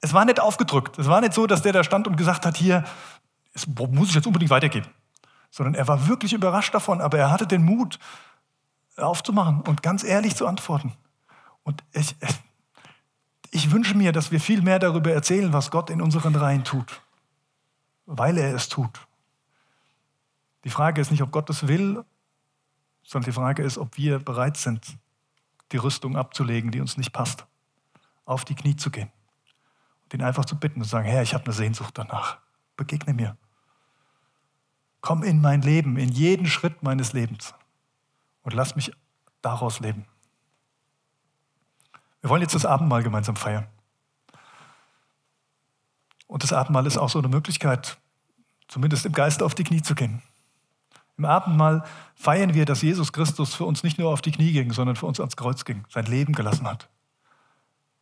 Es 0.00 0.14
war 0.14 0.24
nicht 0.24 0.40
aufgedrückt. 0.40 0.98
Es 0.98 1.06
war 1.06 1.20
nicht 1.20 1.34
so, 1.34 1.46
dass 1.46 1.60
der 1.60 1.74
da 1.74 1.84
stand 1.84 2.08
und 2.08 2.16
gesagt 2.16 2.46
hat, 2.46 2.56
hier, 2.56 2.82
es 3.52 3.66
muss 3.66 4.08
ich 4.08 4.14
jetzt 4.14 4.26
unbedingt 4.26 4.50
weitergeben. 4.50 4.86
Sondern 5.50 5.74
er 5.74 5.86
war 5.86 6.08
wirklich 6.08 6.32
überrascht 6.32 6.72
davon, 6.72 7.02
aber 7.02 7.18
er 7.18 7.30
hatte 7.30 7.46
den 7.46 7.62
Mut, 7.62 7.98
aufzumachen 8.96 9.60
und 9.60 9.82
ganz 9.82 10.02
ehrlich 10.02 10.36
zu 10.36 10.46
antworten. 10.46 10.94
Und 11.62 11.84
ich, 11.92 12.16
ich 13.50 13.70
wünsche 13.70 13.94
mir, 13.94 14.12
dass 14.12 14.32
wir 14.32 14.40
viel 14.40 14.62
mehr 14.62 14.78
darüber 14.78 15.12
erzählen, 15.12 15.52
was 15.52 15.70
Gott 15.70 15.90
in 15.90 16.00
unseren 16.00 16.34
Reihen 16.36 16.64
tut, 16.64 17.02
weil 18.06 18.38
er 18.38 18.54
es 18.54 18.70
tut. 18.70 19.09
Die 20.64 20.70
Frage 20.70 21.00
ist 21.00 21.10
nicht, 21.10 21.22
ob 21.22 21.32
Gott 21.32 21.48
es 21.50 21.66
will, 21.66 22.04
sondern 23.02 23.30
die 23.30 23.34
Frage 23.34 23.62
ist, 23.62 23.78
ob 23.78 23.96
wir 23.96 24.18
bereit 24.18 24.56
sind, 24.56 24.98
die 25.72 25.76
Rüstung 25.76 26.16
abzulegen, 26.16 26.70
die 26.70 26.80
uns 26.80 26.96
nicht 26.96 27.12
passt, 27.12 27.46
auf 28.24 28.44
die 28.44 28.54
Knie 28.54 28.76
zu 28.76 28.90
gehen 28.90 29.10
und 30.04 30.14
ihn 30.14 30.22
einfach 30.22 30.44
zu 30.44 30.58
bitten 30.58 30.80
und 30.80 30.84
zu 30.84 30.90
sagen, 30.90 31.06
Herr, 31.06 31.22
ich 31.22 31.34
habe 31.34 31.44
eine 31.44 31.54
Sehnsucht 31.54 31.96
danach, 31.96 32.38
begegne 32.76 33.14
mir. 33.14 33.36
Komm 35.00 35.22
in 35.22 35.40
mein 35.40 35.62
Leben, 35.62 35.96
in 35.96 36.10
jeden 36.10 36.46
Schritt 36.46 36.82
meines 36.82 37.12
Lebens 37.12 37.54
und 38.42 38.52
lass 38.52 38.76
mich 38.76 38.92
daraus 39.40 39.80
leben. 39.80 40.04
Wir 42.20 42.28
wollen 42.28 42.42
jetzt 42.42 42.54
das 42.54 42.66
Abendmahl 42.66 43.02
gemeinsam 43.02 43.36
feiern. 43.36 43.66
Und 46.26 46.42
das 46.42 46.52
Abendmahl 46.52 46.86
ist 46.86 46.98
auch 46.98 47.08
so 47.08 47.18
eine 47.18 47.28
Möglichkeit, 47.28 47.98
zumindest 48.68 49.06
im 49.06 49.12
Geist 49.12 49.42
auf 49.42 49.54
die 49.54 49.64
Knie 49.64 49.82
zu 49.82 49.94
gehen. 49.94 50.22
Im 51.20 51.26
Abendmahl 51.26 51.84
feiern 52.14 52.54
wir, 52.54 52.64
dass 52.64 52.80
Jesus 52.80 53.12
Christus 53.12 53.54
für 53.54 53.66
uns 53.66 53.82
nicht 53.82 53.98
nur 53.98 54.10
auf 54.10 54.22
die 54.22 54.32
Knie 54.32 54.52
ging, 54.52 54.72
sondern 54.72 54.96
für 54.96 55.04
uns 55.04 55.20
ans 55.20 55.36
Kreuz 55.36 55.66
ging, 55.66 55.84
sein 55.90 56.06
Leben 56.06 56.32
gelassen 56.32 56.66
hat. 56.66 56.88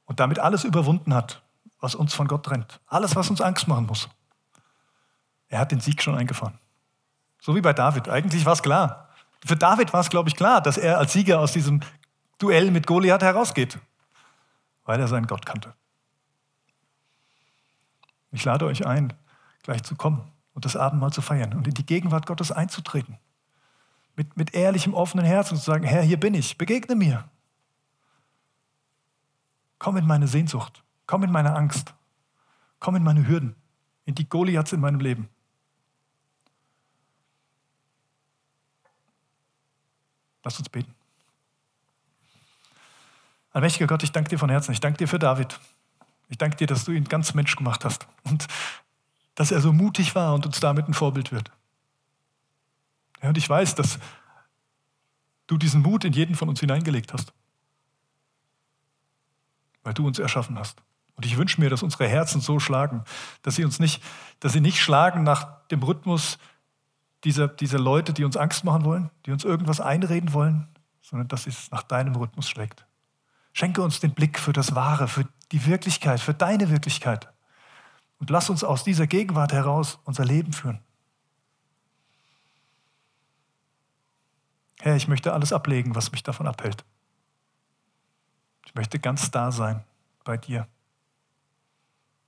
Und 0.04 0.20
damit 0.20 0.38
alles 0.38 0.62
überwunden 0.62 1.12
hat, 1.12 1.42
was 1.80 1.96
uns 1.96 2.14
von 2.14 2.28
Gott 2.28 2.46
trennt. 2.46 2.78
Alles, 2.86 3.16
was 3.16 3.28
uns 3.28 3.40
Angst 3.40 3.66
machen 3.66 3.86
muss. 3.86 4.08
Er 5.48 5.58
hat 5.58 5.72
den 5.72 5.80
Sieg 5.80 6.00
schon 6.00 6.14
eingefahren. 6.14 6.60
So 7.40 7.56
wie 7.56 7.60
bei 7.60 7.72
David. 7.72 8.08
Eigentlich 8.08 8.44
war 8.44 8.52
es 8.52 8.62
klar. 8.62 9.08
Für 9.44 9.56
David 9.56 9.92
war 9.92 10.00
es, 10.02 10.10
glaube 10.10 10.28
ich, 10.28 10.36
klar, 10.36 10.60
dass 10.60 10.78
er 10.78 10.98
als 10.98 11.12
Sieger 11.12 11.40
aus 11.40 11.50
diesem 11.50 11.80
Duell 12.38 12.70
mit 12.70 12.86
Goliath 12.86 13.22
herausgeht, 13.22 13.80
weil 14.84 15.00
er 15.00 15.08
seinen 15.08 15.26
Gott 15.26 15.44
kannte. 15.44 15.74
Ich 18.30 18.44
lade 18.44 18.64
euch 18.64 18.86
ein, 18.86 19.12
gleich 19.64 19.82
zu 19.82 19.96
kommen 19.96 20.30
und 20.58 20.64
das 20.64 20.74
Abendmahl 20.74 21.12
zu 21.12 21.22
feiern 21.22 21.54
und 21.54 21.68
in 21.68 21.74
die 21.74 21.86
Gegenwart 21.86 22.26
Gottes 22.26 22.50
einzutreten. 22.50 23.16
Mit, 24.16 24.36
mit 24.36 24.54
ehrlichem, 24.54 24.92
offenen 24.92 25.24
Herzen 25.24 25.56
zu 25.56 25.62
sagen, 25.62 25.84
Herr, 25.84 26.02
hier 26.02 26.18
bin 26.18 26.34
ich, 26.34 26.58
begegne 26.58 26.96
mir. 26.96 27.30
Komm 29.78 29.96
in 29.98 30.04
meine 30.04 30.26
Sehnsucht, 30.26 30.82
komm 31.06 31.22
in 31.22 31.30
meine 31.30 31.54
Angst, 31.54 31.94
komm 32.80 32.96
in 32.96 33.04
meine 33.04 33.28
Hürden, 33.28 33.54
in 34.04 34.16
die 34.16 34.28
Goliaths 34.28 34.72
in 34.72 34.80
meinem 34.80 34.98
Leben. 34.98 35.28
Lass 40.42 40.58
uns 40.58 40.68
beten. 40.68 40.92
Allmächtiger 43.52 43.86
Gott, 43.86 44.02
ich 44.02 44.10
danke 44.10 44.30
dir 44.30 44.40
von 44.40 44.50
Herzen. 44.50 44.72
Ich 44.72 44.80
danke 44.80 44.98
dir 44.98 45.06
für 45.06 45.20
David. 45.20 45.60
Ich 46.28 46.36
danke 46.36 46.56
dir, 46.56 46.66
dass 46.66 46.84
du 46.84 46.90
ihn 46.90 47.04
ganz 47.04 47.34
Mensch 47.34 47.54
gemacht 47.54 47.84
hast 47.84 48.08
und 48.24 48.48
dass 49.38 49.52
er 49.52 49.60
so 49.60 49.72
mutig 49.72 50.16
war 50.16 50.34
und 50.34 50.46
uns 50.46 50.58
damit 50.58 50.88
ein 50.88 50.94
Vorbild 50.94 51.30
wird. 51.30 51.52
Ja, 53.22 53.28
und 53.28 53.38
ich 53.38 53.48
weiß, 53.48 53.76
dass 53.76 54.00
du 55.46 55.56
diesen 55.56 55.80
Mut 55.80 56.04
in 56.04 56.12
jeden 56.12 56.34
von 56.34 56.48
uns 56.48 56.58
hineingelegt 56.58 57.12
hast, 57.12 57.32
weil 59.84 59.94
du 59.94 60.04
uns 60.04 60.18
erschaffen 60.18 60.58
hast. 60.58 60.82
Und 61.14 61.24
ich 61.24 61.36
wünsche 61.36 61.60
mir, 61.60 61.70
dass 61.70 61.84
unsere 61.84 62.08
Herzen 62.08 62.40
so 62.40 62.58
schlagen, 62.58 63.04
dass 63.42 63.54
sie 63.54 63.64
uns 63.64 63.78
nicht, 63.78 64.02
dass 64.40 64.54
sie 64.54 64.60
nicht 64.60 64.80
schlagen 64.80 65.22
nach 65.22 65.68
dem 65.68 65.84
Rhythmus 65.84 66.38
dieser, 67.22 67.46
dieser 67.46 67.78
Leute, 67.78 68.12
die 68.12 68.24
uns 68.24 68.36
Angst 68.36 68.64
machen 68.64 68.84
wollen, 68.84 69.08
die 69.24 69.30
uns 69.30 69.44
irgendwas 69.44 69.80
einreden 69.80 70.32
wollen, 70.32 70.66
sondern 71.00 71.28
dass 71.28 71.46
es 71.46 71.70
nach 71.70 71.84
deinem 71.84 72.16
Rhythmus 72.16 72.48
schlägt. 72.48 72.86
Schenke 73.52 73.82
uns 73.82 74.00
den 74.00 74.14
Blick 74.14 74.40
für 74.40 74.52
das 74.52 74.74
Wahre, 74.74 75.06
für 75.06 75.28
die 75.52 75.64
Wirklichkeit, 75.64 76.18
für 76.18 76.34
deine 76.34 76.70
Wirklichkeit. 76.70 77.32
Und 78.18 78.30
lass 78.30 78.50
uns 78.50 78.64
aus 78.64 78.84
dieser 78.84 79.06
Gegenwart 79.06 79.52
heraus 79.52 79.98
unser 80.04 80.24
Leben 80.24 80.52
führen. 80.52 80.80
Herr, 84.80 84.96
ich 84.96 85.08
möchte 85.08 85.32
alles 85.32 85.52
ablegen, 85.52 85.94
was 85.94 86.12
mich 86.12 86.22
davon 86.22 86.46
abhält. 86.46 86.84
Ich 88.66 88.74
möchte 88.74 88.98
ganz 88.98 89.30
da 89.30 89.50
sein 89.50 89.84
bei 90.24 90.36
dir, 90.36 90.68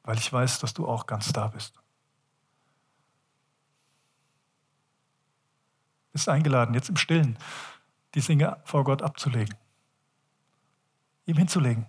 weil 0.03 0.19
ich 0.19 0.33
weiß, 0.33 0.59
dass 0.61 0.75
du 0.75 0.89
auch 0.89 1.07
ganz 1.07 1.33
da 1.33 1.49
bist. 1.49 1.81
bist 6.13 6.29
eingeladen, 6.29 6.75
jetzt 6.75 6.89
im 6.89 6.97
Stillen 6.97 7.39
die 8.15 8.21
Dinge 8.21 8.61
vor 8.65 8.85
Gott 8.85 9.03
abzulegen, 9.03 9.55
ihm 11.27 11.37
hinzulegen. 11.37 11.87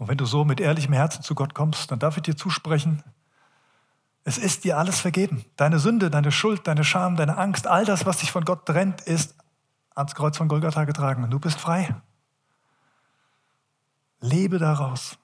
Und 0.00 0.08
wenn 0.08 0.16
du 0.16 0.24
so 0.24 0.46
mit 0.46 0.60
ehrlichem 0.60 0.94
Herzen 0.94 1.22
zu 1.22 1.34
Gott 1.34 1.52
kommst, 1.52 1.90
dann 1.90 1.98
darf 1.98 2.16
ich 2.16 2.22
dir 2.22 2.34
zusprechen, 2.34 3.02
es 4.24 4.38
ist 4.38 4.64
dir 4.64 4.78
alles 4.78 4.98
vergeben. 4.98 5.44
Deine 5.56 5.78
Sünde, 5.78 6.10
deine 6.10 6.32
Schuld, 6.32 6.66
deine 6.66 6.84
Scham, 6.84 7.16
deine 7.16 7.36
Angst, 7.36 7.66
all 7.66 7.84
das, 7.84 8.06
was 8.06 8.16
dich 8.16 8.32
von 8.32 8.46
Gott 8.46 8.64
trennt, 8.64 9.02
ist 9.02 9.34
ans 9.94 10.14
Kreuz 10.14 10.38
von 10.38 10.48
Golgatha 10.48 10.84
getragen. 10.84 11.22
Und 11.22 11.30
du 11.30 11.38
bist 11.38 11.60
frei. 11.60 11.94
Lebe 14.20 14.58
daraus. 14.58 15.18